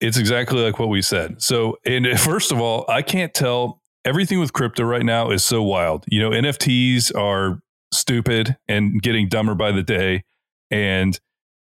it's 0.00 0.16
exactly 0.16 0.60
like 0.60 0.78
what 0.78 0.88
we 0.88 1.02
said. 1.02 1.40
So, 1.40 1.76
and 1.84 2.06
first 2.18 2.50
of 2.50 2.60
all, 2.60 2.84
I 2.88 3.02
can't 3.02 3.32
tell. 3.32 3.80
Everything 4.04 4.38
with 4.38 4.52
crypto 4.52 4.84
right 4.84 5.04
now 5.04 5.30
is 5.32 5.44
so 5.44 5.64
wild. 5.64 6.04
You 6.06 6.20
know, 6.20 6.30
NFTs 6.30 7.12
are 7.16 7.58
stupid 7.92 8.56
and 8.68 9.02
getting 9.02 9.28
dumber 9.28 9.56
by 9.56 9.72
the 9.72 9.82
day 9.82 10.22
and 10.70 11.18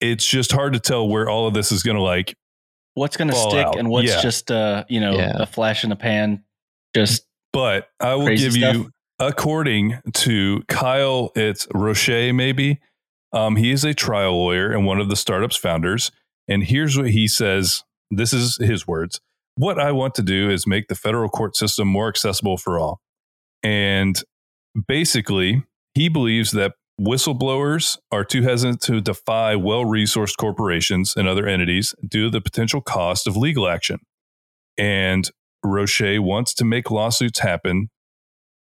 it's 0.00 0.26
just 0.26 0.52
hard 0.52 0.72
to 0.72 0.80
tell 0.80 1.08
where 1.08 1.28
all 1.28 1.46
of 1.46 1.54
this 1.54 1.72
is 1.72 1.82
going 1.82 1.96
to 1.96 2.02
like 2.02 2.34
what's 2.94 3.16
going 3.16 3.28
to 3.28 3.36
stick 3.36 3.66
out. 3.66 3.78
and 3.78 3.88
what's 3.88 4.08
Yeah. 4.08 4.20
just 4.22 4.50
uh 4.50 4.84
you 4.88 5.00
know 5.00 5.12
Yeah. 5.12 5.36
a 5.42 5.46
flash 5.46 5.84
in 5.84 5.90
the 5.90 5.96
pan. 5.96 6.42
Just 6.94 7.24
but 7.52 7.88
i 8.00 8.14
will 8.14 8.28
give 8.28 8.52
stuff. 8.54 8.74
you 8.74 8.90
according 9.18 9.98
to 10.14 10.62
kyle 10.68 11.30
it's 11.36 11.66
roche 11.74 12.08
maybe 12.08 12.80
um, 13.32 13.54
he 13.56 13.70
is 13.70 13.84
a 13.84 13.94
trial 13.94 14.32
lawyer 14.32 14.72
and 14.72 14.86
one 14.86 14.98
of 14.98 15.08
the 15.08 15.14
startup's 15.16 15.56
founders 15.56 16.10
and 16.48 16.64
here's 16.64 16.96
what 16.96 17.10
he 17.10 17.28
says 17.28 17.84
this 18.10 18.32
is 18.32 18.56
his 18.60 18.86
words 18.88 19.20
what 19.56 19.78
i 19.78 19.92
want 19.92 20.14
to 20.16 20.22
do 20.22 20.48
is 20.50 20.66
make 20.66 20.88
the 20.88 20.94
federal 20.96 21.28
court 21.28 21.54
system 21.54 21.86
more 21.86 22.08
accessible 22.08 22.56
for 22.56 22.78
all 22.80 23.00
and 23.62 24.22
basically 24.88 25.62
he 25.94 26.08
believes 26.08 26.52
that 26.52 26.72
whistleblowers 27.00 27.98
are 28.12 28.24
too 28.24 28.42
hesitant 28.42 28.82
to 28.82 29.00
defy 29.00 29.56
well-resourced 29.56 30.36
corporations 30.36 31.14
and 31.16 31.26
other 31.26 31.46
entities 31.46 31.94
due 32.06 32.24
to 32.24 32.30
the 32.30 32.40
potential 32.40 32.80
cost 32.80 33.26
of 33.26 33.36
legal 33.36 33.66
action 33.66 34.00
and 34.80 35.30
Roche 35.62 36.18
wants 36.18 36.54
to 36.54 36.64
make 36.64 36.90
lawsuits 36.90 37.40
happen, 37.40 37.90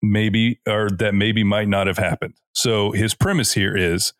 maybe 0.01 0.59
or 0.67 0.89
that 0.91 1.15
maybe 1.15 1.43
might 1.43 1.67
not 1.67 1.87
have 1.87 1.97
happened. 1.97 2.35
So 2.53 2.91
his 2.91 3.15
premise 3.15 3.53
here 3.53 3.75
is 3.75 4.13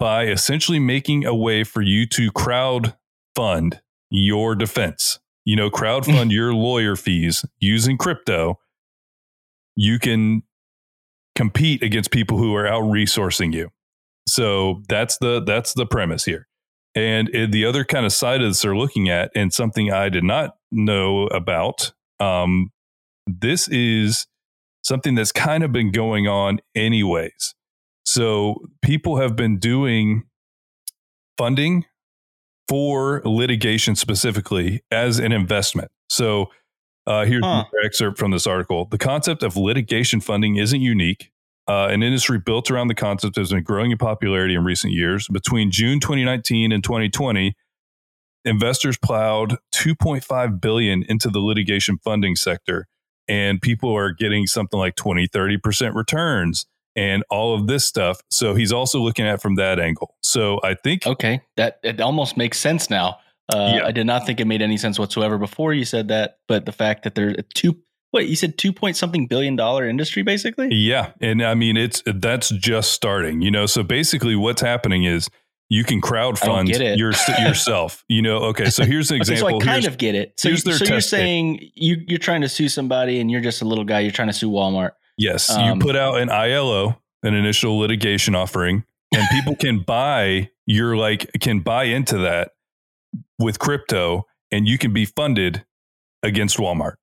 by 0.00 0.26
essentially 0.26 0.80
making 0.80 1.24
a 1.24 1.34
way 1.34 1.64
for 1.64 1.80
you 1.80 2.06
to 2.08 2.32
crowd 2.32 2.96
fund 3.36 3.80
your 4.10 4.56
defense. 4.56 5.20
You 5.44 5.56
know, 5.56 5.70
crowd 5.70 6.04
fund 6.06 6.32
your 6.32 6.52
lawyer 6.52 6.96
fees 6.96 7.44
using 7.58 7.96
crypto. 7.96 8.58
You 9.76 10.00
can 10.00 10.42
compete 11.38 11.84
against 11.84 12.10
people 12.10 12.36
who 12.36 12.52
are 12.56 12.66
out 12.66 12.82
resourcing 12.82 13.52
you. 13.54 13.70
So 14.26 14.82
that's 14.88 15.18
the 15.18 15.40
that's 15.40 15.72
the 15.72 15.86
premise 15.86 16.24
here. 16.24 16.48
And 16.96 17.30
the 17.52 17.64
other 17.64 17.84
kind 17.84 18.04
of 18.04 18.12
side 18.12 18.42
of 18.42 18.48
this 18.50 18.62
they're 18.62 18.76
looking 18.76 19.08
at, 19.08 19.30
and 19.36 19.52
something 19.52 19.92
I 19.92 20.08
did 20.08 20.24
not 20.24 20.56
know 20.72 21.28
about, 21.28 21.92
um, 22.18 22.72
this 23.28 23.68
is 23.68 24.26
something 24.82 25.14
that's 25.14 25.30
kind 25.30 25.62
of 25.62 25.70
been 25.70 25.92
going 25.92 26.26
on 26.26 26.58
anyways. 26.74 27.54
So 28.04 28.56
people 28.82 29.18
have 29.18 29.36
been 29.36 29.60
doing 29.60 30.24
funding 31.36 31.84
for 32.68 33.22
litigation 33.24 33.94
specifically 33.94 34.82
as 34.90 35.20
an 35.20 35.30
investment. 35.30 35.92
So 36.10 36.46
uh, 37.08 37.24
here's 37.24 37.42
Huh. 37.44 37.64
an 37.72 37.84
excerpt 37.84 38.18
from 38.18 38.30
this 38.30 38.46
article. 38.46 38.84
The 38.84 38.98
concept 38.98 39.42
of 39.42 39.56
litigation 39.56 40.20
funding 40.20 40.56
isn't 40.56 40.80
unique. 40.80 41.30
Uh, 41.66 41.88
an 41.90 42.02
industry 42.02 42.38
built 42.38 42.70
around 42.70 42.88
the 42.88 42.94
concept 42.94 43.36
has 43.36 43.50
been 43.50 43.62
growing 43.62 43.90
in 43.90 43.98
popularity 43.98 44.54
in 44.54 44.64
recent 44.64 44.92
years. 44.92 45.26
Between 45.28 45.70
June 45.70 46.00
2019 46.00 46.70
and 46.72 46.84
2020, 46.84 47.54
investors 48.44 48.96
plowed 48.98 49.56
2.5 49.74 50.60
billion 50.60 51.02
into 51.08 51.28
the 51.28 51.40
litigation 51.40 51.98
funding 51.98 52.36
sector, 52.36 52.86
and 53.26 53.60
people 53.60 53.94
are 53.94 54.12
getting 54.12 54.46
something 54.46 54.78
like 54.78 54.94
20, 54.96 55.28
30% 55.28 55.94
returns 55.94 56.66
and 56.96 57.22
all 57.30 57.54
of 57.54 57.66
this 57.66 57.84
stuff. 57.84 58.20
So 58.30 58.54
he's 58.54 58.72
also 58.72 58.98
looking 59.00 59.26
at 59.26 59.34
it 59.34 59.42
from 59.42 59.54
that 59.56 59.78
angle. 59.78 60.16
So 60.22 60.60
I 60.64 60.74
think 60.74 61.06
okay, 61.06 61.42
that 61.56 61.78
it 61.82 62.00
almost 62.00 62.36
makes 62.36 62.58
sense 62.58 62.90
now. 62.90 63.18
Uh, 63.52 63.74
Yeah. 63.76 63.86
I 63.86 63.92
did 63.92 64.06
not 64.06 64.26
think 64.26 64.40
it 64.40 64.46
made 64.46 64.62
any 64.62 64.76
sense 64.76 64.98
whatsoever 64.98 65.38
before 65.38 65.72
you 65.72 65.84
said 65.84 66.08
that, 66.08 66.38
but 66.48 66.66
the 66.66 66.72
fact 66.72 67.04
that 67.04 67.14
there's 67.14 67.34
a 67.38 67.42
two 67.42 67.78
what 68.10 68.26
you 68.26 68.36
said 68.36 68.56
two 68.56 68.72
point 68.72 68.96
something 68.96 69.26
billion 69.26 69.54
dollar 69.56 69.86
industry 69.88 70.22
basically. 70.22 70.68
Yeah, 70.72 71.12
and 71.20 71.42
I 71.42 71.54
mean 71.54 71.76
it's 71.76 72.02
that's 72.06 72.48
just 72.50 72.92
starting. 72.92 73.42
You 73.42 73.50
know, 73.50 73.66
so 73.66 73.82
basically 73.82 74.34
what's 74.36 74.62
happening 74.62 75.04
is 75.04 75.28
you 75.70 75.84
can 75.84 76.00
crowd 76.00 76.38
fund 76.38 76.68
your, 76.70 77.12
yourself. 77.38 78.04
You 78.08 78.22
know, 78.22 78.38
okay, 78.44 78.70
so 78.70 78.84
here's 78.84 79.10
an 79.10 79.16
Okay, 79.20 79.24
so 79.24 79.32
example. 79.34 79.56
I 79.56 79.64
kind 79.64 79.82
Here's- 79.82 79.86
of 79.86 79.98
get 79.98 80.14
it. 80.14 80.32
So, 80.40 80.48
here's 80.48 80.64
you, 80.64 80.70
their 80.72 80.78
so 80.78 80.92
you're 80.94 81.00
saying 81.02 81.60
you 81.74 81.96
you're 82.06 82.18
trying 82.18 82.40
to 82.40 82.48
sue 82.48 82.68
somebody 82.70 83.20
and 83.20 83.30
you're 83.30 83.42
just 83.42 83.60
a 83.60 83.66
little 83.66 83.84
guy. 83.84 84.00
You're 84.00 84.10
trying 84.12 84.28
to 84.28 84.34
sue 84.34 84.50
Walmart. 84.50 84.92
Yes, 85.18 85.50
Um, 85.50 85.64
you 85.66 85.78
put 85.84 85.94
out 85.96 86.18
an 86.20 86.30
ILO, 86.30 87.00
an 87.22 87.34
initial 87.34 87.76
litigation 87.78 88.34
offering, 88.34 88.84
and 89.14 89.28
people 89.30 89.54
can 89.56 89.80
buy 89.80 90.48
your 90.66 90.96
like 90.96 91.30
can 91.40 91.60
buy 91.60 91.84
into 91.84 92.16
that 92.18 92.52
with 93.38 93.58
crypto, 93.58 94.26
and 94.50 94.66
you 94.66 94.78
can 94.78 94.92
be 94.92 95.04
funded 95.04 95.64
against 96.22 96.56
Walmart. 96.58 96.94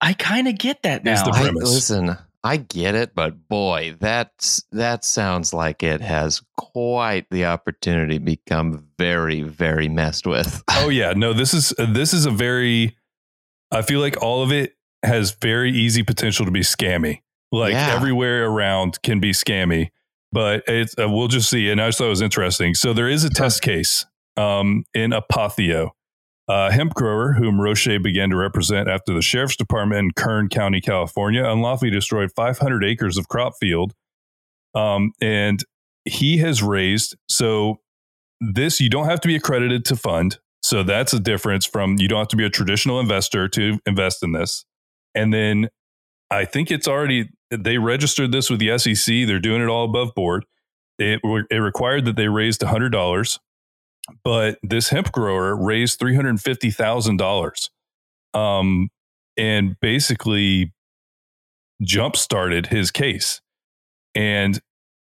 I 0.00 0.12
kind 0.12 0.46
of 0.48 0.58
get 0.58 0.82
that 0.82 1.04
now. 1.04 1.22
the 1.24 1.30
I, 1.30 1.40
premise. 1.42 1.70
listen, 1.72 2.16
I 2.44 2.58
get 2.58 2.94
it, 2.94 3.14
but 3.14 3.48
boy, 3.48 3.96
that's 3.98 4.62
that 4.72 5.04
sounds 5.04 5.52
like 5.54 5.82
it 5.82 6.00
has 6.00 6.42
quite 6.56 7.26
the 7.30 7.46
opportunity 7.46 8.18
to 8.18 8.24
become 8.24 8.86
very, 8.98 9.42
very 9.42 9.88
messed 9.88 10.26
with. 10.26 10.62
Oh 10.78 10.88
yeah, 10.90 11.14
no, 11.16 11.32
this 11.32 11.54
is 11.54 11.72
this 11.78 12.12
is 12.12 12.26
a 12.26 12.30
very. 12.30 12.96
I 13.72 13.82
feel 13.82 13.98
like 14.00 14.22
all 14.22 14.42
of 14.42 14.52
it 14.52 14.74
has 15.02 15.32
very 15.40 15.72
easy 15.72 16.02
potential 16.02 16.44
to 16.44 16.52
be 16.52 16.60
scammy. 16.60 17.22
Like 17.50 17.72
Yeah. 17.72 17.94
everywhere 17.96 18.46
around 18.46 19.00
can 19.02 19.18
be 19.18 19.32
scammy, 19.32 19.88
but 20.32 20.62
it's 20.68 20.94
uh, 20.98 21.08
we'll 21.08 21.28
just 21.28 21.48
see. 21.50 21.70
And 21.70 21.80
I 21.80 21.88
just 21.88 21.98
thought 21.98 22.06
it 22.06 22.10
was 22.10 22.20
interesting. 22.22 22.74
So 22.74 22.92
there 22.92 23.08
is 23.08 23.24
a 23.24 23.30
test 23.30 23.62
case 23.62 24.04
um, 24.36 24.84
in 24.94 25.12
Apothio, 25.12 25.90
a 26.48 26.72
hemp 26.72 26.94
grower 26.94 27.32
whom 27.32 27.60
Roche 27.60 27.98
began 28.02 28.30
to 28.30 28.36
represent 28.36 28.88
after 28.88 29.12
the 29.12 29.22
sheriff's 29.22 29.56
department 29.56 29.98
in 29.98 30.10
Kern 30.12 30.48
County, 30.48 30.80
California, 30.80 31.44
unlawfully 31.44 31.90
destroyed 31.90 32.30
500 32.36 32.84
acres 32.84 33.18
of 33.18 33.28
crop 33.28 33.54
field. 33.60 33.92
Um, 34.74 35.12
and 35.20 35.64
he 36.04 36.38
has 36.38 36.62
raised 36.62 37.16
so 37.28 37.80
this 38.40 38.80
you 38.80 38.90
don't 38.90 39.06
have 39.06 39.20
to 39.20 39.28
be 39.28 39.36
accredited 39.36 39.84
to 39.86 39.96
fund. 39.96 40.38
So 40.62 40.82
that's 40.82 41.12
a 41.12 41.20
difference 41.20 41.64
from 41.64 41.96
you 41.98 42.08
don't 42.08 42.18
have 42.18 42.28
to 42.28 42.36
be 42.36 42.44
a 42.44 42.50
traditional 42.50 43.00
investor 43.00 43.48
to 43.48 43.78
invest 43.86 44.22
in 44.22 44.32
this. 44.32 44.64
And 45.14 45.32
then 45.32 45.68
I 46.30 46.44
think 46.44 46.70
it's 46.70 46.88
already 46.88 47.30
they 47.50 47.78
registered 47.78 48.32
this 48.32 48.50
with 48.50 48.58
the 48.58 48.76
SEC. 48.78 49.26
They're 49.26 49.38
doing 49.38 49.62
it 49.62 49.68
all 49.68 49.84
above 49.84 50.14
board. 50.14 50.44
It 50.98 51.20
it 51.50 51.56
required 51.56 52.04
that 52.06 52.16
they 52.16 52.28
raised 52.28 52.62
hundred 52.62 52.90
dollars, 52.90 53.38
but 54.24 54.58
this 54.62 54.88
hemp 54.90 55.12
grower 55.12 55.56
raised 55.56 55.98
three 55.98 56.14
hundred 56.14 56.40
fifty 56.40 56.70
thousand 56.70 57.16
dollars, 57.16 57.70
um, 58.34 58.88
and 59.36 59.76
basically 59.80 60.72
jump 61.82 62.16
started 62.16 62.66
his 62.66 62.90
case. 62.90 63.40
And 64.14 64.60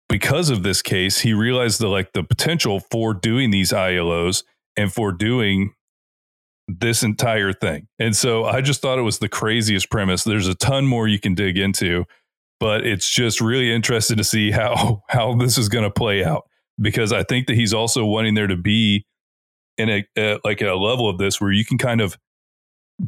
because 0.09 0.49
of 0.49 0.63
this 0.63 0.81
case, 0.81 1.19
he 1.19 1.33
realized 1.33 1.79
the 1.79 1.87
like 1.87 2.13
the 2.13 2.23
potential 2.23 2.81
for 2.91 3.13
doing 3.13 3.51
these 3.51 3.71
ILOs 3.71 4.43
and 4.75 4.91
for 4.91 5.11
doing 5.11 5.73
this 6.67 7.03
entire 7.03 7.53
thing. 7.53 7.87
And 7.97 8.15
so 8.15 8.45
I 8.45 8.61
just 8.61 8.81
thought 8.81 8.99
it 8.99 9.03
was 9.03 9.19
the 9.19 9.29
craziest 9.29 9.89
premise. 9.89 10.23
There's 10.23 10.47
a 10.47 10.55
ton 10.55 10.85
more 10.85 11.07
you 11.07 11.19
can 11.19 11.33
dig 11.33 11.57
into, 11.57 12.05
but 12.59 12.85
it's 12.85 13.09
just 13.09 13.41
really 13.41 13.71
interesting 13.71 14.17
to 14.17 14.23
see 14.23 14.51
how 14.51 15.03
how 15.09 15.35
this 15.35 15.57
is 15.57 15.69
going 15.69 15.83
to 15.83 15.91
play 15.91 16.23
out 16.23 16.48
because 16.81 17.11
I 17.11 17.23
think 17.23 17.47
that 17.47 17.55
he's 17.55 17.73
also 17.73 18.05
wanting 18.05 18.35
there 18.35 18.47
to 18.47 18.55
be 18.55 19.05
in 19.77 19.89
a, 19.89 20.05
a 20.17 20.39
like 20.43 20.61
a 20.61 20.73
level 20.73 21.09
of 21.09 21.17
this 21.17 21.39
where 21.39 21.51
you 21.51 21.65
can 21.65 21.77
kind 21.77 22.01
of 22.01 22.17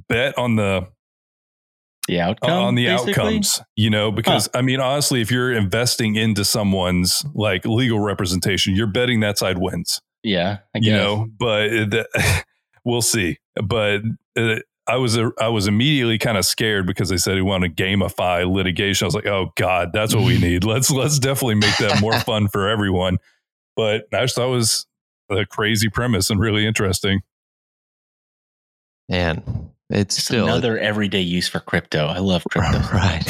bet 0.08 0.38
on 0.38 0.56
the 0.56 0.88
the 2.08 2.20
outcome 2.20 2.52
on 2.52 2.76
the 2.76 2.88
basically? 2.88 3.14
outcomes, 3.14 3.62
you 3.76 3.90
know, 3.90 4.12
because 4.12 4.50
I 4.54 4.62
mean, 4.62 4.80
honestly, 4.80 5.22
if 5.22 5.32
you're 5.32 5.52
investing 5.52 6.16
into 6.16 6.44
someone's 6.44 7.24
like 7.34 7.66
legal 7.66 8.00
representation, 8.00 8.76
you're 8.76 8.88
betting 8.88 9.20
that 9.22 9.38
side 9.38 9.58
wins, 9.60 10.02
Yeah, 10.24 10.58
I 10.76 10.80
guess. 10.80 10.88
you 10.88 10.94
know, 10.94 11.28
but 11.40 11.68
the, 11.70 12.44
we'll 12.86 13.02
see. 13.04 13.38
But 13.64 14.02
uh, 14.36 14.56
I 14.88 14.98
was, 14.98 15.18
uh, 15.18 15.30
I 15.40 15.50
was 15.50 15.68
immediately 15.68 16.18
kind 16.18 16.38
of 16.38 16.46
scared 16.46 16.88
because 16.88 17.10
they 17.10 17.18
said 17.18 17.36
he 17.36 17.42
wanted 17.42 17.78
to 17.78 17.84
gamify 17.84 18.52
litigation. 18.52 19.06
I 19.06 19.08
was 19.08 19.16
like, 19.16 19.28
oh 19.28 19.52
God, 19.56 19.92
that's 19.94 20.16
what 20.16 20.26
we 20.26 20.40
need. 20.42 20.64
Let's, 20.64 20.90
let's 20.90 21.20
definitely 21.20 21.56
make 21.56 21.78
that 21.78 22.02
more 22.02 22.20
fun 22.22 22.48
for 22.48 22.68
everyone. 22.68 23.18
But 23.76 24.06
I 24.14 24.22
just 24.22 24.36
thought 24.36 24.48
it 24.48 24.52
was 24.52 24.86
a 25.30 25.46
crazy 25.46 25.90
premise 25.90 26.30
and 26.30 26.40
really 26.40 26.66
interesting. 26.66 27.22
Man, 29.10 29.72
it's 29.90 30.16
Just 30.16 30.28
still 30.28 30.46
another 30.46 30.78
everyday 30.78 31.22
use 31.22 31.48
for 31.48 31.60
crypto. 31.60 32.08
I 32.08 32.20
love 32.20 32.44
crypto. 32.50 32.80
right. 32.94 33.24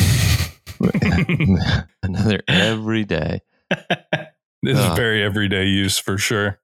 another 2.03 2.41
every 2.47 3.03
day. 3.03 3.41
This 4.63 4.77
is 4.77 4.95
very 4.95 5.23
everyday 5.23 5.65
use 5.65 5.97
for 5.97 6.17
sure. 6.17 6.59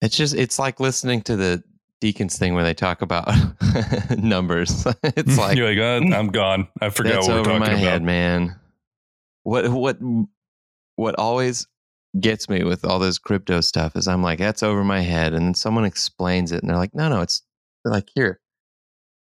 It's 0.00 0.16
just 0.16 0.34
it's 0.34 0.58
like 0.58 0.80
listening 0.80 1.22
to 1.22 1.36
the 1.36 1.62
deacons 2.00 2.38
thing 2.38 2.54
where 2.54 2.64
they 2.64 2.74
talk 2.74 3.02
about 3.02 3.28
numbers. 4.18 4.86
it's 5.02 5.38
like 5.38 5.56
you're 5.56 5.68
like, 5.74 5.78
uh, 5.78 6.14
I'm 6.14 6.28
gone. 6.28 6.68
I 6.80 6.90
forgot 6.90 7.14
that's 7.14 7.28
what 7.28 7.34
we're 7.34 7.40
over 7.40 7.50
talking 7.50 7.60
my 7.60 7.66
about. 7.68 7.78
head, 7.78 8.02
man. 8.02 8.58
What 9.42 9.68
what 9.70 9.98
what 10.96 11.14
always 11.16 11.66
gets 12.20 12.48
me 12.48 12.64
with 12.64 12.84
all 12.84 12.98
this 12.98 13.18
crypto 13.18 13.60
stuff 13.60 13.96
is 13.96 14.08
I'm 14.08 14.22
like, 14.22 14.38
that's 14.38 14.62
over 14.62 14.84
my 14.84 15.00
head, 15.00 15.34
and 15.34 15.46
then 15.46 15.54
someone 15.54 15.84
explains 15.84 16.52
it, 16.52 16.62
and 16.62 16.70
they're 16.70 16.76
like, 16.76 16.94
no, 16.94 17.08
no, 17.08 17.20
it's 17.20 17.42
they're 17.84 17.92
like 17.92 18.08
here. 18.14 18.40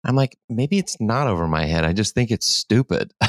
I'm 0.06 0.16
like, 0.16 0.38
maybe 0.50 0.78
it's 0.78 0.98
not 1.00 1.28
over 1.28 1.48
my 1.48 1.66
head. 1.66 1.86
I 1.86 1.94
just 1.94 2.14
think 2.14 2.30
it's 2.30 2.46
stupid. 2.46 3.14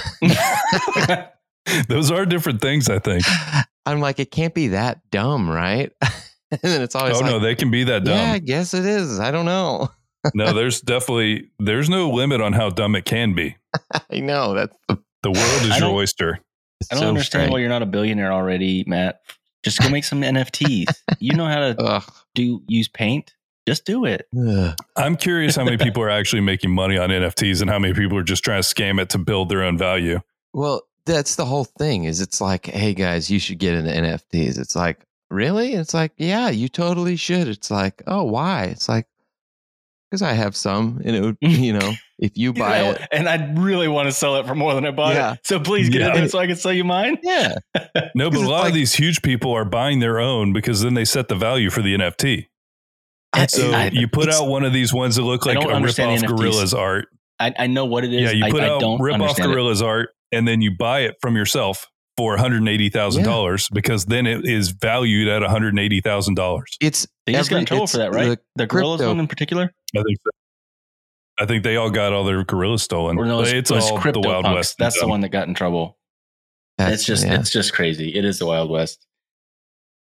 Those 1.89 2.11
are 2.11 2.27
different 2.27 2.61
things, 2.61 2.91
I 2.91 2.99
think. 2.99 3.23
I'm 3.87 4.01
like, 4.01 4.19
it 4.19 4.31
can't 4.31 4.55
be 4.55 4.69
that 4.69 5.01
dumb, 5.11 5.49
right? 5.49 5.93
and 6.51 6.61
then 6.63 6.83
it's 6.83 6.95
always 6.95 7.17
oh 7.17 7.21
like, 7.21 7.31
no, 7.31 7.39
they 7.39 7.55
can 7.55 7.71
be 7.71 7.85
that 7.85 8.05
dumb. 8.05 8.17
yeah, 8.17 8.33
I 8.33 8.39
guess 8.39 8.75
it 8.75 8.85
is. 8.85 9.19
I 9.21 9.31
don't 9.31 9.47
know. 9.47 9.89
no, 10.35 10.53
there's 10.53 10.81
definitely 10.81 11.51
there's 11.59 11.89
no 11.89 12.11
limit 12.11 12.41
on 12.41 12.53
how 12.55 12.71
dumb 12.71 12.97
it 12.97 13.05
can 13.05 13.35
be. 13.35 13.57
I 14.11 14.21
know 14.21 14.55
that's 14.55 14.77
the 14.89 14.99
The 15.23 15.31
world 15.31 15.63
is 15.63 15.69
your 15.69 15.81
don't- 15.81 15.95
oyster. 15.95 16.39
I 16.91 16.97
don't 16.97 17.03
so 17.03 17.09
understand 17.09 17.43
strange. 17.43 17.53
why 17.53 17.61
you're 17.61 17.69
not 17.71 17.83
a 17.83 17.87
billionaire 17.87 18.33
already, 18.33 18.85
Matt. 18.87 19.21
Just 19.65 19.81
go 19.81 19.89
make 19.89 20.05
some 20.05 20.21
NFTs. 20.21 20.87
You 21.19 21.35
know 21.35 21.47
how 21.47 21.73
to 21.73 21.77
Ugh. 21.81 22.13
do 22.35 22.63
use 22.69 22.89
paint. 22.89 23.35
Just 23.67 23.85
do 23.87 24.05
it. 24.05 24.29
Ugh. 24.39 24.77
I'm 24.97 25.17
curious 25.17 25.57
how 25.57 25.65
many 25.65 25.79
people 25.79 26.03
are 26.03 26.11
actually 26.11 26.43
making 26.43 26.71
money 26.71 26.99
on 26.99 27.09
NFTs 27.11 27.61
and 27.63 27.71
how 27.71 27.79
many 27.79 27.95
people 27.95 28.19
are 28.19 28.23
just 28.23 28.45
trying 28.45 28.63
to 28.63 28.69
scam 28.69 29.01
it 29.01 29.09
to 29.11 29.19
build 29.19 29.49
their 29.49 29.63
own 29.63 29.79
value. 29.79 30.21
Well, 30.53 30.83
that's 31.07 31.37
the 31.37 31.45
whole 31.47 31.65
thing. 31.65 32.05
Is 32.05 32.21
it's 32.21 32.41
like, 32.41 32.67
hey 32.67 32.95
guys, 32.95 33.31
you 33.31 33.39
should 33.39 33.59
get 33.59 33.75
into 33.75 33.91
NFTs. 33.91 34.59
It's 34.59 34.77
like, 34.77 35.05
really? 35.31 35.73
It's 35.73 35.95
like, 35.95 36.13
yeah, 36.17 36.51
you 36.51 36.69
totally 36.69 37.17
should. 37.17 37.49
It's 37.49 37.71
like, 37.71 38.03
oh, 38.07 38.25
why? 38.25 38.65
It's 38.65 38.89
like, 38.89 39.07
because 40.11 40.23
I 40.23 40.33
have 40.33 40.55
some, 40.55 41.01
and 41.05 41.17
it 41.17 41.23
would, 41.23 41.37
you 41.41 41.73
know, 41.73 41.93
if 42.25 42.37
you 42.37 42.53
buy 42.53 42.79
You 42.79 42.85
know, 42.85 42.91
it, 42.93 43.03
and 43.13 43.29
I 43.29 43.53
really 43.55 43.89
want 43.89 44.07
to 44.09 44.13
sell 44.13 44.37
it 44.37 44.47
for 44.47 44.55
more 44.55 44.75
than 44.75 44.85
I 44.87 44.91
bought 44.91 45.15
Yeah. 45.15 45.33
it. 45.35 45.41
So 45.45 45.61
please 45.61 45.89
get 45.91 46.01
Yeah. 46.01 46.17
in 46.17 46.25
it 46.25 46.31
so 46.31 46.39
I 46.39 46.47
can 46.47 46.57
sell 46.57 46.73
you 46.73 46.85
mine. 46.85 47.19
yeah, 47.23 47.55
No, 48.15 48.31
but 48.31 48.41
a 48.41 48.49
lot 48.49 48.61
like- 48.61 48.69
of 48.71 48.75
these 48.75 48.95
huge 48.95 49.23
people 49.23 49.53
are 49.53 49.65
buying 49.65 50.01
their 50.01 50.19
own 50.21 50.53
because 50.53 50.83
then 50.83 50.95
they 50.95 51.05
set 51.05 51.29
the 51.29 51.35
value 51.35 51.71
for 51.71 51.83
the 51.83 51.95
NFT. 51.95 52.47
I- 53.33 53.47
So 53.47 53.73
I- 53.73 53.91
you 53.93 54.09
put 54.09 54.29
out 54.29 54.47
one 54.49 54.65
of 54.65 54.73
these 54.73 54.93
ones 54.93 55.17
that 55.17 55.23
look 55.23 55.45
like 55.47 55.57
a 55.59 55.69
understand 55.69 56.23
rip-off 56.23 56.37
Gorillas 56.39 56.75
art. 56.75 57.07
I, 57.41 57.53
I 57.59 57.67
know 57.67 57.85
what 57.85 58.05
it 58.05 58.13
is. 58.15 58.33
Yeah, 58.33 58.47
you 58.47 58.53
put 58.53 58.63
I 58.63 58.69
out 58.69 58.81
don't 58.81 59.01
rip-off 59.01 59.21
understand 59.21 59.51
it. 59.51 59.55
Gorillas 59.55 59.83
art 59.83 60.11
and 60.33 60.47
then 60.47 60.61
you 60.61 60.71
buy 60.77 61.01
it 61.01 61.17
from 61.21 61.37
yourself 61.37 61.87
for 62.17 62.37
$180,000 62.37 63.67
because 63.73 64.05
then 64.07 64.27
it 64.27 64.47
is 64.47 64.71
valued 64.71 65.27
at 65.27 65.43
$180,000. 65.43 66.63
it's 66.81 67.07
They 67.27 67.33
just 67.33 67.51
got 67.51 67.57
every- 67.57 67.61
in 67.63 67.67
trouble 67.67 67.87
for 67.89 67.97
that, 67.99 68.13
right? 68.13 68.29
the 68.29 68.39
The, 68.57 68.67
Gorillas 68.67 69.03
one 69.03 69.19
in 69.19 69.27
particular? 69.27 69.65
I 69.97 70.03
think 70.03 70.19
so. 70.25 70.31
I 71.39 71.47
think 71.47 71.65
they 71.65 71.77
all 71.77 71.91
got 71.91 72.13
all 72.13 72.25
their 72.25 72.45
gorillas 72.45 72.83
stolen. 72.83 73.19
Or 73.19 73.25
no, 73.25 73.41
it's, 73.41 73.51
it's 73.51 73.71
it's 73.71 73.91
all 73.91 73.99
the 73.99 74.21
Wild 74.21 74.45
Punks. 74.45 74.57
West. 74.57 74.79
That's 74.79 75.01
the 75.01 75.09
one 75.09 75.21
that 75.23 75.31
got 75.31 75.49
in 75.49 75.55
trouble. 75.55 75.99
that's- 76.79 77.01
it's 77.01 77.05
just 77.07 77.27
yeah. 77.27 77.41
it's 77.41 77.51
just 77.51 77.73
crazy. 77.73 78.15
It 78.15 78.25
is 78.25 78.39
the 78.39 78.47
Wild 78.47 78.71
West. 78.71 79.07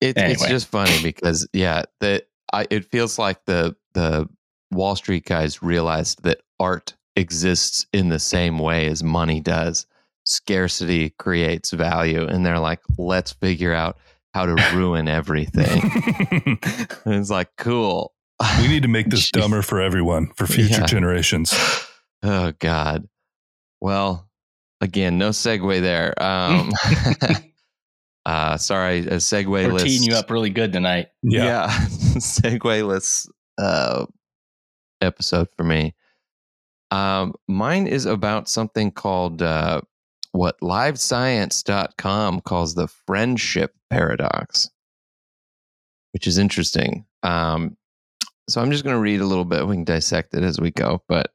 It, 0.01 0.17
It's 0.17 0.45
just 0.47 0.67
funny 0.67 1.01
because 1.03 1.47
yeah, 1.53 1.83
the 1.99 2.25
I, 2.51 2.65
it 2.69 2.85
feels 2.85 3.19
like 3.19 3.45
the 3.45 3.75
the 3.93 4.27
Wall 4.71 4.95
Street 4.95 5.25
guys 5.25 5.61
realized 5.61 6.23
that 6.23 6.41
art 6.59 6.95
exists 7.15 7.85
in 7.93 8.09
the 8.09 8.19
same 8.19 8.57
way 8.57 8.87
as 8.87 9.03
money 9.03 9.39
does. 9.39 9.85
Scarcity 10.25 11.11
creates 11.11 11.71
value, 11.71 12.25
and 12.25 12.45
they're 12.45 12.59
like, 12.59 12.81
let's 12.97 13.31
figure 13.33 13.73
out 13.73 13.97
how 14.33 14.45
to 14.45 14.55
ruin 14.75 15.07
everything. 15.07 15.81
and 17.05 17.15
it's 17.15 17.29
like, 17.29 17.49
cool. 17.57 18.13
We 18.61 18.67
need 18.67 18.83
to 18.83 18.89
make 18.89 19.07
this 19.09 19.27
Jeez. 19.31 19.39
dumber 19.41 19.61
for 19.61 19.81
everyone, 19.81 20.31
for 20.35 20.47
future 20.47 20.81
Yeah. 20.81 20.85
generations. 20.85 21.53
Oh 22.23 22.53
God. 22.59 23.07
Well, 23.79 24.29
again, 24.79 25.17
no 25.17 25.29
segue 25.29 25.81
there. 25.81 26.13
Um, 26.21 26.71
uh, 28.27 28.57
sorry, 28.57 28.99
a 28.99 29.15
segue 29.15 29.47
We're 29.47 29.73
list. 29.73 29.85
teeing 29.87 30.03
you 30.03 30.13
up 30.13 30.29
really 30.29 30.51
good 30.51 30.71
tonight. 30.71 31.07
Yeah. 31.23 31.45
yeah, 31.45 31.67
segue-less 32.17 33.27
uh, 33.57 34.05
episode 35.01 35.47
for 35.57 35.63
me. 35.63 35.95
Um, 36.91 37.33
mine 37.47 37.87
is 37.87 38.05
about 38.05 38.47
something 38.47 38.91
called 38.91 39.41
uh, 39.41 39.81
what 40.31 40.59
livescience.com 40.61 42.41
calls 42.41 42.75
the 42.75 42.87
friendship 43.07 43.73
paradox, 43.89 44.69
which 46.11 46.27
is 46.27 46.37
interesting. 46.37 47.05
Um, 47.23 47.77
so 48.51 48.61
I'm 48.61 48.71
just 48.71 48.83
going 48.83 48.95
to 48.95 49.01
read 49.01 49.21
a 49.21 49.25
little 49.25 49.45
bit. 49.45 49.67
We 49.67 49.75
can 49.75 49.83
dissect 49.83 50.33
it 50.33 50.43
as 50.43 50.59
we 50.59 50.71
go. 50.71 51.01
But 51.07 51.31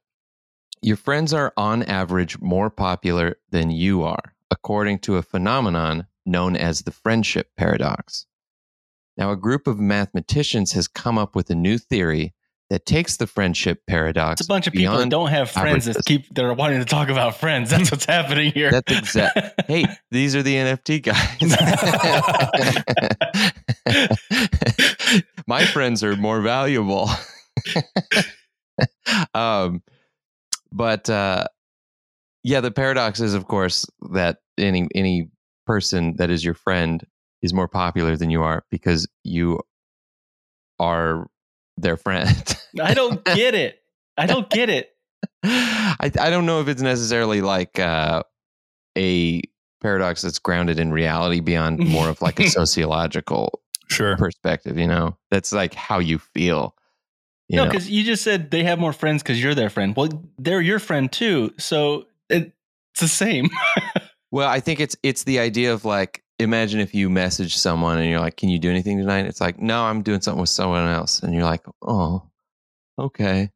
your 0.81 0.97
friends 0.97 1.33
are 1.33 1.53
on 1.57 1.83
average 1.83 2.39
more 2.39 2.69
popular 2.69 3.37
than 3.49 3.71
you 3.71 4.03
are, 4.03 4.35
according 4.51 4.99
to 4.99 5.15
a 5.15 5.21
phenomenon 5.21 6.07
known 6.25 6.55
as 6.55 6.81
the 6.81 6.91
friendship 6.91 7.51
paradox. 7.57 8.25
Now, 9.17 9.31
a 9.31 9.37
group 9.37 9.65
of 9.65 9.79
mathematicians 9.79 10.73
has 10.73 10.87
come 10.87 11.17
up 11.17 11.35
with 11.35 11.49
a 11.49 11.55
new 11.55 11.77
theory 11.77 12.35
that 12.69 12.85
takes 12.85 13.17
the 13.17 13.25
friendship 13.25 13.81
paradox. 13.87 14.41
It's 14.41 14.47
a 14.47 14.51
bunch 14.51 14.67
of 14.67 14.73
people 14.73 14.97
that 14.97 15.09
don't 15.09 15.29
have 15.29 15.49
friends 15.49 15.85
that 15.85 16.03
keep 16.05 16.33
that 16.35 16.43
are 16.43 16.53
wanting 16.53 16.79
to 16.79 16.85
talk 16.85 17.09
about 17.09 17.37
friends. 17.37 17.69
That's 17.69 17.89
what's 17.89 18.05
happening 18.05 18.51
here. 18.51 18.71
That's 18.71 18.91
exact. 18.91 19.61
hey, 19.67 19.85
these 20.11 20.35
are 20.35 20.43
the 20.43 20.55
NFT 20.55 21.01
guys. 21.03 21.37
My 25.47 25.65
friends 25.65 26.03
are 26.03 26.15
more 26.15 26.41
valuable. 26.41 27.09
um, 29.33 29.81
but 30.71 31.09
uh, 31.09 31.47
yeah, 32.43 32.61
the 32.61 32.71
paradox 32.71 33.19
is, 33.19 33.33
of 33.33 33.47
course, 33.47 33.85
that 34.11 34.37
any 34.57 34.87
any 34.95 35.29
person 35.65 36.15
that 36.17 36.29
is 36.29 36.43
your 36.43 36.53
friend 36.53 37.05
is 37.41 37.53
more 37.53 37.67
popular 37.67 38.15
than 38.15 38.29
you 38.29 38.41
are 38.41 38.65
because 38.71 39.07
you 39.23 39.59
are 40.79 41.27
their 41.77 41.97
friend. 41.97 42.57
I 42.81 42.93
don't 42.93 43.23
get 43.23 43.53
it. 43.53 43.79
I 44.17 44.25
don't 44.25 44.49
get 44.49 44.69
it. 44.69 44.89
I, 45.43 46.11
I 46.19 46.29
don't 46.29 46.45
know 46.45 46.61
if 46.61 46.67
it's 46.67 46.81
necessarily 46.81 47.41
like 47.41 47.79
uh, 47.79 48.23
a 48.97 49.41
paradox 49.81 50.21
that's 50.21 50.39
grounded 50.39 50.79
in 50.79 50.91
reality 50.91 51.39
beyond 51.39 51.79
more 51.79 52.09
of 52.09 52.21
like 52.21 52.39
a 52.39 52.49
sociological 52.49 53.61
Sure. 53.89 54.17
perspective. 54.17 54.77
You 54.77 54.87
know, 54.87 55.17
that's 55.31 55.51
like 55.53 55.73
how 55.73 55.99
you 55.99 56.19
feel. 56.19 56.75
You 57.49 57.57
no, 57.57 57.63
know? 57.65 57.71
because 57.71 57.89
you 57.89 58.03
just 58.03 58.23
said 58.23 58.51
they 58.51 58.63
have 58.65 58.77
more 58.79 58.91
friends 58.93 59.23
because 59.23 59.41
you're 59.41 59.55
their 59.55 59.69
friend. 59.69 59.95
Well, 59.95 60.09
they're 60.37 60.59
your 60.61 60.79
friend 60.79 61.09
too, 61.11 61.53
so 61.57 62.05
it's 62.29 62.51
the 62.99 63.07
same. 63.07 63.49
Well, 64.29 64.49
I 64.49 64.59
think 64.59 64.81
it's 64.81 64.97
it's 65.03 65.23
the 65.23 65.39
idea 65.39 65.71
of 65.73 65.85
like 65.85 66.21
imagine 66.37 66.81
if 66.81 66.93
you 66.93 67.09
message 67.09 67.55
someone 67.55 67.97
and 67.97 68.09
you're 68.09 68.19
like, 68.19 68.35
"Can 68.35 68.49
you 68.49 68.59
do 68.59 68.69
anything 68.69 68.97
tonight?" 68.97 69.25
It's 69.25 69.39
like, 69.39 69.57
"No, 69.57 69.83
I'm 69.85 70.01
doing 70.03 70.19
something 70.19 70.41
with 70.41 70.49
someone 70.49 70.85
else," 70.85 71.23
and 71.23 71.33
you're 71.33 71.45
like, 71.45 71.63
"Oh, 71.81 72.23
okay." 72.99 73.49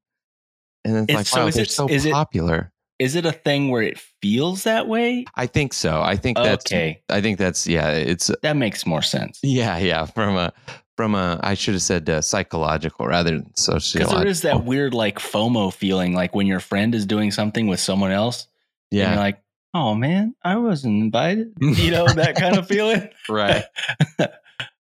And 0.86 0.96
it's, 0.96 1.04
It's- 1.04 1.18
like, 1.18 1.26
so 1.28 1.42
"Wow, 1.42 1.48
is 1.48 1.56
they're 1.56 1.64
it- 1.64 1.72
so 1.72 1.90
popular." 2.14 2.72
Is 3.02 3.16
it 3.16 3.26
a 3.26 3.32
thing 3.32 3.70
where 3.70 3.82
it 3.82 3.98
feels 4.22 4.64
that 4.66 4.88
way? 4.88 5.26
I 5.34 5.48
think 5.48 5.74
so. 5.74 6.04
I 6.04 6.16
think 6.16 6.38
that's. 6.38 6.72
Okay, 6.72 7.02
I 7.10 7.20
think 7.20 7.40
that's 7.40 7.66
yeah. 7.66 7.90
It's 7.90 8.30
that 8.44 8.56
makes 8.56 8.86
more 8.86 9.02
sense. 9.02 9.40
Yeah, 9.42 9.80
yeah. 9.80 10.06
From 10.06 10.38
a 10.38 10.54
from 10.96 11.16
a 11.16 11.40
I 11.42 11.56
should 11.56 11.74
have 11.74 11.82
said 11.82 12.08
uh, 12.08 12.22
psychological 12.22 13.08
rather 13.08 13.32
than 13.32 13.40
Because 13.40 13.64
sociological. 13.64 14.20
there 14.20 14.28
is 14.28 14.42
that 14.42 14.66
weird 14.66 14.94
like 14.94 15.18
FOMO 15.18 15.74
feeling, 15.74 16.14
like 16.14 16.36
when 16.36 16.46
your 16.46 16.60
friend 16.60 16.94
is 16.94 17.08
doing 17.08 17.32
something 17.32 17.66
with 17.66 17.80
someone 17.80 18.12
else, 18.12 18.46
and 18.92 19.00
yeah, 19.00 19.10
you're 19.14 19.20
like, 19.20 19.42
"Oh 19.74 19.96
man, 19.96 20.36
I 20.44 20.58
wasn't 20.58 21.02
invited," 21.02 21.54
you 21.60 21.90
know 21.90 22.06
that 22.06 22.36
kind 22.40 22.56
of 22.56 22.68
feeling. 22.68 23.10
right. 23.28 23.64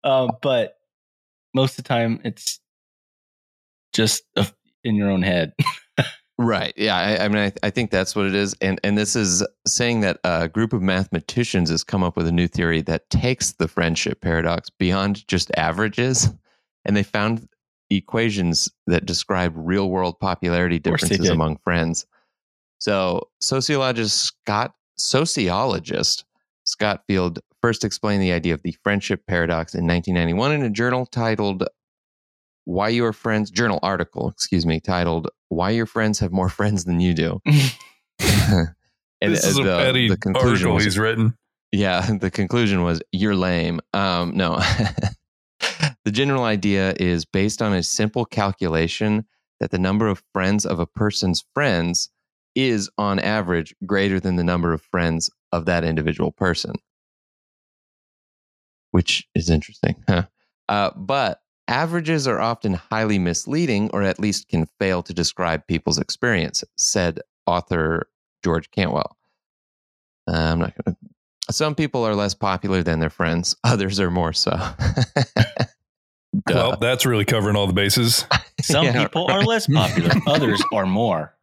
um, 0.02 0.30
but 0.42 0.76
most 1.54 1.78
of 1.78 1.84
the 1.84 1.88
time, 1.88 2.20
it's 2.24 2.58
just 3.92 4.24
a, 4.34 4.44
in 4.82 4.96
your 4.96 5.08
own 5.08 5.22
head. 5.22 5.52
Right. 6.40 6.72
Yeah. 6.76 6.96
I, 6.96 7.24
I 7.24 7.28
mean, 7.28 7.38
I, 7.38 7.52
I 7.66 7.70
think 7.70 7.90
that's 7.90 8.14
what 8.14 8.26
it 8.26 8.34
is. 8.34 8.54
And 8.60 8.80
and 8.84 8.96
this 8.96 9.16
is 9.16 9.44
saying 9.66 10.00
that 10.00 10.20
a 10.22 10.48
group 10.48 10.72
of 10.72 10.80
mathematicians 10.80 11.68
has 11.70 11.82
come 11.82 12.04
up 12.04 12.16
with 12.16 12.28
a 12.28 12.32
new 12.32 12.46
theory 12.46 12.80
that 12.82 13.10
takes 13.10 13.52
the 13.52 13.66
friendship 13.66 14.20
paradox 14.20 14.70
beyond 14.70 15.26
just 15.26 15.50
averages, 15.56 16.32
and 16.84 16.96
they 16.96 17.02
found 17.02 17.48
equations 17.90 18.70
that 18.86 19.04
describe 19.04 19.52
real 19.56 19.90
world 19.90 20.20
popularity 20.20 20.78
differences 20.78 21.28
among 21.28 21.56
friends. 21.56 22.06
So 22.78 23.28
sociologist 23.40 24.16
Scott 24.20 24.74
sociologist 24.96 26.24
Scott 26.64 27.02
Feld 27.08 27.40
first 27.62 27.82
explained 27.82 28.22
the 28.22 28.32
idea 28.32 28.54
of 28.54 28.62
the 28.62 28.76
friendship 28.84 29.26
paradox 29.26 29.74
in 29.74 29.86
1991 29.86 30.52
in 30.52 30.62
a 30.62 30.70
journal 30.70 31.06
titled 31.06 31.64
why 32.64 32.88
your 32.88 33.12
friends 33.12 33.50
journal 33.50 33.80
article 33.82 34.28
excuse 34.28 34.66
me 34.66 34.78
titled 34.78 35.28
why 35.48 35.70
your 35.70 35.86
friends 35.86 36.18
have 36.18 36.32
more 36.32 36.48
friends 36.58 36.84
than 36.84 37.00
you 37.00 37.14
do 37.14 37.40
and 37.46 38.74
this 39.20 39.44
is 39.44 39.58
a 39.58 39.62
the, 39.62 39.76
petty 39.78 40.08
the 40.08 40.16
conclusion 40.16 40.72
was 40.72 40.84
he's 40.84 40.98
written. 40.98 41.36
yeah 41.72 42.08
the 42.20 42.30
conclusion 42.30 42.82
was 42.82 43.00
you're 43.12 43.34
lame 43.34 43.80
um 43.94 44.36
no 44.36 44.58
the 46.04 46.12
general 46.12 46.44
idea 46.44 46.94
is 46.98 47.24
based 47.24 47.60
on 47.62 47.72
a 47.72 47.82
simple 47.82 48.24
calculation 48.24 49.24
that 49.60 49.70
the 49.70 49.78
number 49.78 50.06
of 50.06 50.22
friends 50.32 50.64
of 50.64 50.78
a 50.78 50.86
person's 50.86 51.44
friends 51.52 52.10
is 52.54 52.90
on 52.98 53.18
average 53.18 53.74
greater 53.86 54.18
than 54.18 54.36
the 54.36 54.44
number 54.44 54.72
of 54.72 54.82
friends 54.82 55.30
of 55.52 55.66
that 55.66 55.84
individual 55.84 56.32
person 56.32 56.72
which 58.90 59.28
is 59.34 59.50
interesting 59.50 59.96
huh? 60.08 60.24
uh, 60.68 60.90
but 60.96 61.40
averages 61.68 62.26
are 62.26 62.40
often 62.40 62.74
highly 62.74 63.18
misleading 63.18 63.90
or 63.92 64.02
at 64.02 64.18
least 64.18 64.48
can 64.48 64.66
fail 64.80 65.02
to 65.02 65.12
describe 65.14 65.66
people's 65.66 65.98
experience 65.98 66.64
said 66.76 67.20
author 67.46 68.08
george 68.42 68.70
cantwell 68.70 69.16
uh, 70.28 70.32
i'm 70.32 70.58
not 70.58 70.72
going 70.84 70.96
to 70.96 71.52
some 71.52 71.74
people 71.74 72.04
are 72.04 72.14
less 72.14 72.34
popular 72.34 72.82
than 72.82 72.98
their 73.00 73.10
friends 73.10 73.54
others 73.64 74.00
are 74.00 74.10
more 74.10 74.32
so 74.32 74.50
Well, 76.46 76.76
that's 76.76 77.04
really 77.06 77.24
covering 77.24 77.56
all 77.56 77.66
the 77.66 77.72
bases. 77.72 78.24
Some 78.62 78.84
Yeah. 78.84 79.02
people 79.02 79.30
are 79.30 79.42
less 79.42 79.66
popular; 79.66 80.10
others 80.26 80.62
are 80.72 80.86
more. 80.86 81.34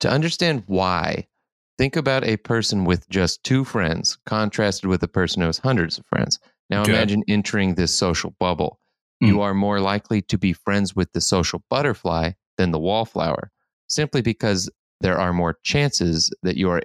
to 0.00 0.08
understand 0.08 0.64
why, 0.66 1.26
think 1.78 1.96
about 1.96 2.24
a 2.24 2.36
person 2.36 2.84
with 2.84 3.08
just 3.08 3.42
two 3.42 3.64
friends 3.64 4.18
contrasted 4.26 4.88
with 4.88 5.02
a 5.02 5.08
person 5.08 5.40
who 5.40 5.46
has 5.46 5.58
hundreds 5.58 5.98
of 5.98 6.06
friends. 6.06 6.38
Now 6.70 6.82
Okay. 6.82 6.92
imagine 6.92 7.22
entering 7.28 7.74
this 7.74 7.94
social 7.94 8.34
bubble. 8.38 8.78
Mm. 9.22 9.28
You 9.28 9.40
are 9.42 9.54
more 9.54 9.80
likely 9.80 10.22
to 10.22 10.38
be 10.38 10.52
friends 10.52 10.94
with 10.96 11.12
the 11.12 11.20
social 11.20 11.62
butterfly 11.68 12.32
than 12.56 12.70
the 12.70 12.78
wallflower, 12.78 13.50
simply 13.88 14.22
because 14.22 14.70
there 15.00 15.18
are 15.18 15.32
more 15.32 15.58
chances 15.64 16.32
that 16.42 16.56
you 16.56 16.70
are 16.70 16.82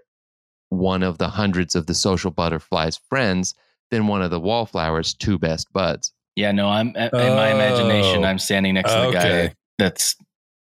one 0.69 1.03
of 1.03 1.17
the 1.19 1.27
hundreds 1.29 1.75
of 1.75 1.85
the 1.85 1.93
social 1.93 2.31
butterfly's 2.31 2.99
friends 3.09 3.53
than 3.91 4.07
one 4.07 4.21
of 4.21 4.31
the 4.31 4.39
wallflower's 4.39 5.13
two 5.13 5.37
best 5.37 5.71
buds. 5.71 6.11
Yeah, 6.35 6.51
no, 6.51 6.67
I'm 6.67 6.87
in 6.87 7.11
my 7.13 7.51
imagination. 7.51 8.25
Oh. 8.25 8.27
I'm 8.27 8.39
standing 8.39 8.73
next 8.73 8.91
to 8.91 8.99
the 8.99 9.07
Okay. 9.07 9.47
guy 9.47 9.53
that's 9.77 10.15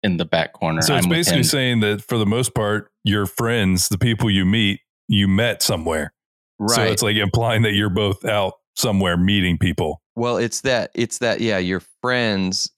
in 0.02 0.16
the 0.16 0.24
back 0.24 0.52
corner. 0.54 0.82
So 0.82 0.96
it's 0.96 1.04
I'm 1.06 1.10
basically 1.10 1.38
him. 1.40 1.44
saying 1.44 1.80
that 1.80 2.02
for 2.02 2.18
the 2.18 2.26
most 2.26 2.54
part, 2.54 2.90
your 3.04 3.26
friends, 3.26 3.88
the 3.88 3.98
people 3.98 4.30
you 4.30 4.44
meet, 4.44 4.80
you 5.06 5.28
met 5.28 5.62
somewhere. 5.62 6.12
Right. 6.58 6.74
So 6.74 6.82
it's 6.84 7.02
like 7.02 7.16
implying 7.16 7.62
that 7.62 7.74
you're 7.74 7.90
both 7.90 8.24
out 8.24 8.54
somewhere 8.76 9.16
meeting 9.16 9.58
people. 9.58 10.00
Well, 10.16 10.36
it's 10.36 10.60
that 10.62 10.90
it's 10.94 11.18
that 11.18 11.40
yeah, 11.40 11.58
your 11.58 11.80
friends 12.00 12.70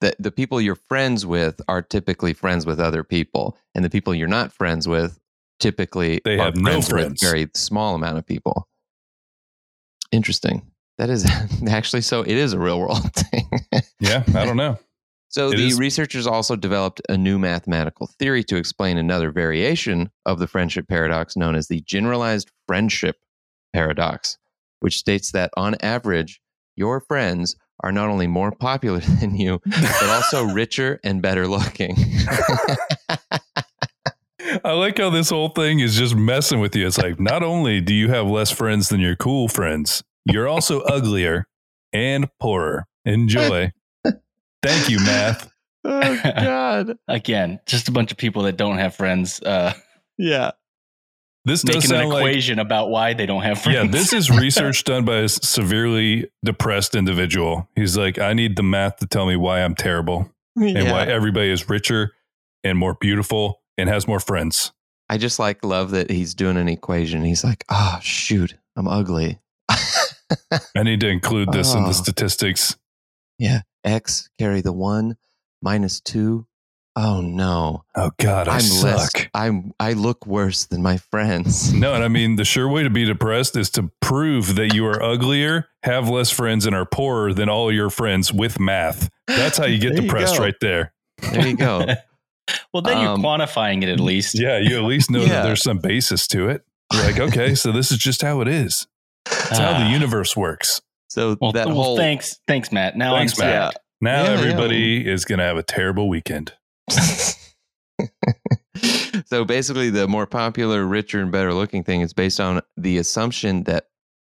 that 0.00 0.14
the 0.20 0.30
people 0.30 0.60
you're 0.60 0.78
friends 0.88 1.26
with 1.26 1.60
are 1.68 1.82
typically 1.82 2.32
friends 2.32 2.64
with 2.66 2.78
other 2.80 3.02
people, 3.04 3.56
and 3.74 3.84
the 3.84 3.90
people 3.90 4.14
you're 4.14 4.28
not 4.28 4.52
friends 4.52 4.86
with 4.86 5.18
typically 5.60 6.20
They 6.24 6.38
are 6.38 6.44
have 6.46 6.56
no 6.56 6.70
friends 6.70 6.88
friends. 6.88 7.10
with 7.22 7.30
very 7.30 7.48
small 7.54 7.94
amount 7.96 8.18
of 8.18 8.24
people. 8.26 8.68
Interesting. 10.12 10.62
That 10.98 11.10
is 11.10 11.28
actually 11.68 12.02
so. 12.02 12.22
It 12.22 12.28
is 12.36 12.52
a 12.52 12.58
real 12.58 12.80
world 12.80 13.12
thing. 13.14 13.48
Yeah, 14.00 14.22
I 14.34 14.44
don't 14.44 14.56
know. 14.56 14.78
So 15.30 15.50
It 15.50 15.56
the 15.58 15.66
is- 15.68 15.78
researchers 15.78 16.26
also 16.26 16.56
developed 16.56 17.02
a 17.08 17.16
new 17.16 17.38
mathematical 17.38 18.06
theory 18.18 18.42
to 18.44 18.56
explain 18.56 18.96
another 18.96 19.30
variation 19.30 20.10
of 20.26 20.38
the 20.38 20.46
friendship 20.46 20.88
paradox 20.88 21.36
known 21.36 21.54
as 21.54 21.68
the 21.68 21.80
generalized 21.82 22.50
friendship 22.66 23.16
paradox, 23.74 24.38
which 24.80 24.98
states 24.98 25.32
that 25.32 25.50
on 25.56 25.76
average, 25.80 26.40
your 26.76 27.00
friends 27.00 27.56
are 27.80 27.92
not 27.92 28.08
only 28.08 28.26
more 28.26 28.50
popular 28.52 28.98
than 29.20 29.34
you, 29.36 29.60
but 29.64 30.02
also 30.08 30.44
richer 30.52 30.98
and 31.04 31.22
better 31.22 31.46
looking. 31.46 31.96
I 34.64 34.72
like 34.72 34.98
how 34.98 35.10
this 35.10 35.30
whole 35.30 35.50
thing 35.50 35.80
is 35.80 35.96
just 35.96 36.14
messing 36.16 36.60
with 36.60 36.74
you. 36.74 36.86
It's 36.86 36.98
like 36.98 37.20
not 37.20 37.42
only 37.42 37.80
do 37.80 37.92
you 37.94 38.08
have 38.08 38.26
less 38.26 38.50
friends 38.50 38.88
than 38.88 39.00
your 39.00 39.14
cool 39.16 39.46
friends, 39.48 40.02
you're 40.24 40.48
also 40.48 40.80
uglier 40.82 41.46
and 41.92 42.28
poorer. 42.40 42.86
Enjoy. 43.04 43.72
Thank 44.62 44.88
you, 44.88 44.98
math. 45.00 45.50
oh 45.84 46.20
God. 46.22 46.98
again, 47.06 47.60
just 47.66 47.88
a 47.88 47.92
bunch 47.92 48.10
of 48.10 48.16
people 48.18 48.42
that 48.44 48.56
don't 48.56 48.78
have 48.78 48.94
friends 48.94 49.40
uh, 49.42 49.74
Yeah. 50.16 50.52
This 51.44 51.62
does 51.62 51.76
making 51.76 51.92
an 51.92 52.00
sound 52.02 52.08
like 52.12 52.20
equation 52.26 52.58
about 52.60 52.90
why 52.90 53.14
they 53.14 53.24
don't 53.26 53.42
have 53.42 53.60
friends. 53.60 53.76
yeah, 53.76 53.86
this 53.90 54.12
is 54.12 54.30
research 54.30 54.84
done 54.84 55.04
by 55.04 55.18
a 55.18 55.28
severely 55.28 56.30
depressed 56.44 56.94
individual. 56.94 57.68
He's 57.74 57.96
like, 57.96 58.18
I 58.18 58.32
need 58.34 58.56
the 58.56 58.62
math 58.62 58.96
to 58.98 59.06
tell 59.06 59.26
me 59.26 59.36
why 59.36 59.62
I'm 59.62 59.74
terrible 59.74 60.30
and 60.56 60.70
Yeah. 60.70 60.92
why 60.92 61.04
everybody 61.04 61.50
is 61.50 61.68
richer 61.68 62.12
and 62.64 62.76
more 62.76 62.94
beautiful 63.00 63.62
and 63.78 63.88
has 63.88 64.06
more 64.06 64.20
friends. 64.20 64.72
I 65.08 65.16
just 65.16 65.38
like 65.38 65.64
love 65.64 65.92
that 65.92 66.10
he's 66.10 66.34
doing 66.34 66.56
an 66.58 66.68
equation. 66.68 67.22
He's 67.24 67.44
like, 67.44 67.64
oh 67.70 67.98
shoot, 68.02 68.54
I'm 68.76 68.88
ugly. 68.88 69.38
I 70.76 70.82
need 70.82 71.00
to 71.00 71.08
include 71.08 71.52
this 71.52 71.72
in 71.74 71.84
Oh. 71.84 71.86
the 71.88 71.94
statistics. 71.94 72.76
Yeah. 73.38 73.60
X 73.84 74.28
carry 74.38 74.60
the 74.60 74.72
one 74.72 75.16
minus 75.62 76.00
two. 76.00 76.46
Oh 77.00 77.20
no. 77.20 77.84
Oh 77.94 78.10
God, 78.18 78.48
I 78.48 78.54
I'm 78.56 78.60
suck. 78.60 79.14
less 79.14 79.26
I'm 79.32 79.72
I 79.78 79.92
look 79.92 80.26
worse 80.26 80.66
than 80.66 80.82
my 80.82 80.96
friends. 80.96 81.72
No, 81.78 81.94
and 81.94 82.02
I 82.02 82.08
mean 82.08 82.34
the 82.34 82.44
sure 82.44 82.68
way 82.68 82.82
to 82.82 82.90
be 82.90 83.04
depressed 83.04 83.56
is 83.56 83.70
to 83.70 83.90
prove 84.00 84.56
that 84.56 84.74
you 84.74 84.84
are 84.86 85.00
uglier, 85.00 85.68
have 85.84 86.08
less 86.08 86.30
friends, 86.30 86.66
and 86.66 86.74
are 86.74 86.84
poorer 86.86 87.32
than 87.32 87.48
all 87.48 87.70
your 87.70 87.88
friends 87.88 88.32
with 88.32 88.58
math. 88.58 89.08
That's 89.28 89.58
how 89.58 89.66
you 89.66 89.78
get 89.78 89.92
There 89.94 90.02
depressed 90.02 90.38
go. 90.38 90.42
right 90.42 90.56
there. 90.60 90.92
There 91.22 91.46
you 91.46 91.56
go. 91.56 91.86
well, 92.72 92.82
then 92.82 93.00
you're 93.00 93.10
Um, 93.12 93.22
quantifying 93.22 93.82
it 93.84 93.90
at 93.90 94.00
least. 94.00 94.36
Yeah, 94.36 94.58
you 94.58 94.76
at 94.76 94.82
least 94.84 95.08
know 95.10 95.20
Yeah. 95.20 95.28
that 95.28 95.42
there's 95.44 95.62
some 95.62 95.78
basis 95.78 96.26
to 96.28 96.48
it. 96.48 96.62
You're 96.92 97.04
like, 97.04 97.20
okay, 97.20 97.54
so 97.54 97.70
this 97.70 97.92
is 97.92 97.98
just 97.98 98.22
how 98.22 98.40
it 98.40 98.48
is. 98.48 98.88
It's 99.26 99.58
how 99.58 99.78
the 99.78 99.84
Ah. 99.84 99.90
universe 99.90 100.36
works. 100.36 100.80
So 101.10 101.36
Well, 101.40 101.52
that 101.52 101.66
well, 101.68 101.76
whole 101.76 101.96
thanks, 101.96 102.40
thanks, 102.48 102.72
Matt. 102.72 102.96
Now 102.96 103.14
Thanks, 103.14 103.34
I'm 103.34 103.36
sad. 103.36 103.60
Matt. 103.60 103.76
Now 104.00 104.22
Yeah, 104.24 104.28
yeah. 104.34 104.38
everybody 104.40 105.06
is 105.08 105.24
going 105.24 105.38
to 105.38 105.44
have 105.44 105.56
a 105.58 105.62
terrible 105.62 106.08
weekend. 106.08 106.54
so 109.26 109.44
basically 109.44 109.90
the 109.90 110.06
more 110.08 110.26
popular, 110.26 110.86
richer 110.86 111.20
and 111.20 111.32
better 111.32 111.52
looking 111.52 111.84
thing 111.84 112.00
is 112.00 112.12
based 112.12 112.40
on 112.40 112.60
the 112.76 112.98
assumption 112.98 113.64
that 113.64 113.86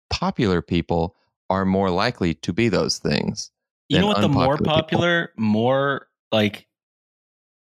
popular 0.09 0.61
people 0.61 1.15
are 1.49 1.65
more 1.65 1.89
likely 1.89 2.33
to 2.33 2.53
be 2.53 2.69
those 2.69 2.99
things. 2.99 3.51
You 3.89 3.99
know 3.99 4.07
what? 4.07 4.21
The 4.21 4.29
more 4.29 4.53
unpopular 4.53 4.57
people. 4.57 4.73
popular, 4.73 5.31
more 5.37 6.07
like 6.31 6.67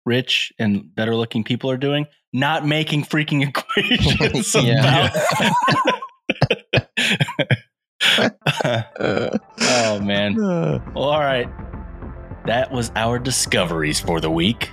rich 0.04 0.52
and 0.58 0.94
better 0.94 1.14
looking 1.14 1.44
people 1.44 1.70
are 1.70 1.76
doing, 1.76 2.06
not 2.32 2.66
making 2.66 3.04
freaking 3.04 3.46
equations 3.48 4.54
about. 4.58 5.10
Uh, 8.64 9.38
oh 9.60 10.00
man. 10.00 10.40
uh, 10.40 10.80
Well, 10.94 11.04
all 11.04 11.20
right. 11.20 11.48
That 12.48 12.72
was 12.72 12.90
our 12.96 13.18
discoveries 13.18 14.00
for 14.00 14.22
the 14.22 14.30
week. 14.30 14.70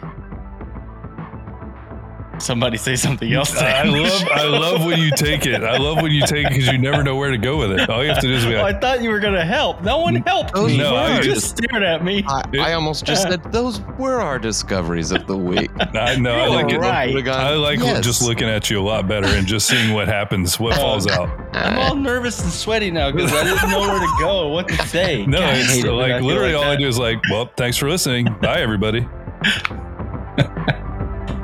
Somebody 2.40 2.78
say 2.78 2.96
something 2.96 3.32
else. 3.32 3.56
I 3.56 3.84
love 3.84 4.28
I 4.32 4.44
love 4.48 4.86
when 4.86 5.00
you 5.00 5.12
take 5.12 5.46
it. 5.46 5.64
I 5.64 5.78
love 5.78 6.02
when 6.02 6.12
you 6.12 6.22
take 6.22 6.46
it 6.46 6.50
because 6.50 6.68
you 6.68 6.78
never 6.78 7.04
know 7.04 7.16
where 7.16 7.32
to 7.32 7.38
go 7.38 7.58
with 7.58 7.72
it. 7.72 7.90
All 7.90 8.04
you 8.04 8.10
have 8.10 8.22
to 8.22 8.28
do 8.28 8.34
is 8.34 8.46
be 8.46 8.54
well, 8.54 8.66
I 8.66 8.74
thought 8.74 9.02
you 9.02 9.10
were 9.10 9.20
gonna 9.20 9.46
help. 9.46 9.82
No 9.82 10.00
one 10.00 10.16
helped 10.16 10.54
Those 10.54 10.72
me. 10.72 10.78
No, 10.78 10.96
I 10.96 11.22
just- 11.22 11.36
just 11.36 11.58
stared 11.58 11.84
at 11.84 12.04
me. 12.04 12.24
I, 12.28 12.44
I 12.60 12.74
almost 12.74 13.06
just 13.06 13.24
said 13.24 13.44
those 13.52 13.82
were 14.00 14.22
our 14.22 14.40
discoveries 14.40 15.12
of 15.12 15.28
the 15.28 15.38
week. 15.38 15.72
I 15.80 16.16
know 16.16 16.34
I 16.34 16.48
like 16.48 16.78
right. 16.78 17.14
Would've 17.14 17.34
I 17.34 17.54
like 17.54 17.80
yes. 17.80 18.04
just 18.04 18.22
looking 18.22 18.48
at 18.48 18.70
you 18.70 18.80
a 18.80 18.84
lot 18.84 19.08
better 19.08 19.28
and 19.28 19.46
just 19.46 19.68
seeing 19.68 19.94
what 19.94 20.08
happens, 20.08 20.60
what 20.60 20.74
oh. 20.74 20.78
falls 20.78 21.08
out. 21.08 21.30
I'm 21.54 21.78
all 21.78 21.96
nervous 21.96 22.42
and 22.42 22.52
sweaty 22.52 22.92
now 22.92 23.12
because 23.12 23.32
I 23.34 23.44
didn't 23.44 23.70
know 23.70 23.80
where 23.80 24.00
to 24.00 24.16
go, 24.20 24.48
what 24.50 24.68
to 24.68 24.88
say. 24.88 25.26
No, 25.36 25.40
God, 25.40 25.58
it's 25.58 25.74
hate 25.74 25.86
it 25.86 25.92
like 25.92 26.22
literally 26.22 26.54
like 26.54 26.66
all 26.66 26.72
I 26.72 26.76
do 26.76 26.88
is 26.88 27.00
like, 27.00 27.22
well, 27.32 27.50
thanks 27.58 27.78
for 27.78 27.90
listening. 27.90 28.26
Bye, 28.42 28.62
everybody. 28.62 29.08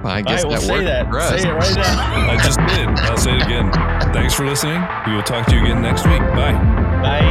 I 0.03 0.21
guess 0.21 0.43
right, 0.43 0.51
well, 0.51 0.59
that 0.59 0.67
say 0.67 0.73
worked 0.73 0.85
that. 0.85 1.07
for 1.09 1.19
us. 1.19 1.29
Say 1.41 1.49
it 1.49 1.53
right 1.53 1.75
now. 1.75 2.31
I 2.31 2.35
just 2.43 2.59
did. 2.59 2.89
I'll 3.09 3.17
say 3.17 3.35
it 3.35 3.41
again. 3.43 3.71
Thanks 4.13 4.33
for 4.33 4.45
listening. 4.45 4.81
We 5.07 5.13
will 5.13 5.23
talk 5.23 5.45
to 5.47 5.55
you 5.55 5.61
again 5.61 5.81
next 5.81 6.05
week. 6.07 6.19
Bye. 6.33 6.53
Bye. 7.01 7.29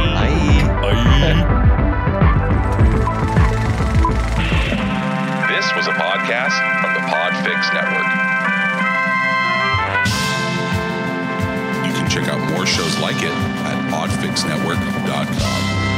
Bye. 0.81 0.81
Bye. 0.81 0.91
This 5.51 5.67
was 5.75 5.87
a 5.87 5.91
podcast 5.93 6.55
from 6.81 6.93
the 6.95 7.01
Podfix 7.11 7.73
Network. 7.75 8.07
You 11.85 11.91
can 11.93 12.09
check 12.09 12.27
out 12.29 12.39
more 12.51 12.65
shows 12.65 12.97
like 12.99 13.17
it 13.17 13.31
at 13.31 13.91
podfixnetwork.com. 13.91 15.90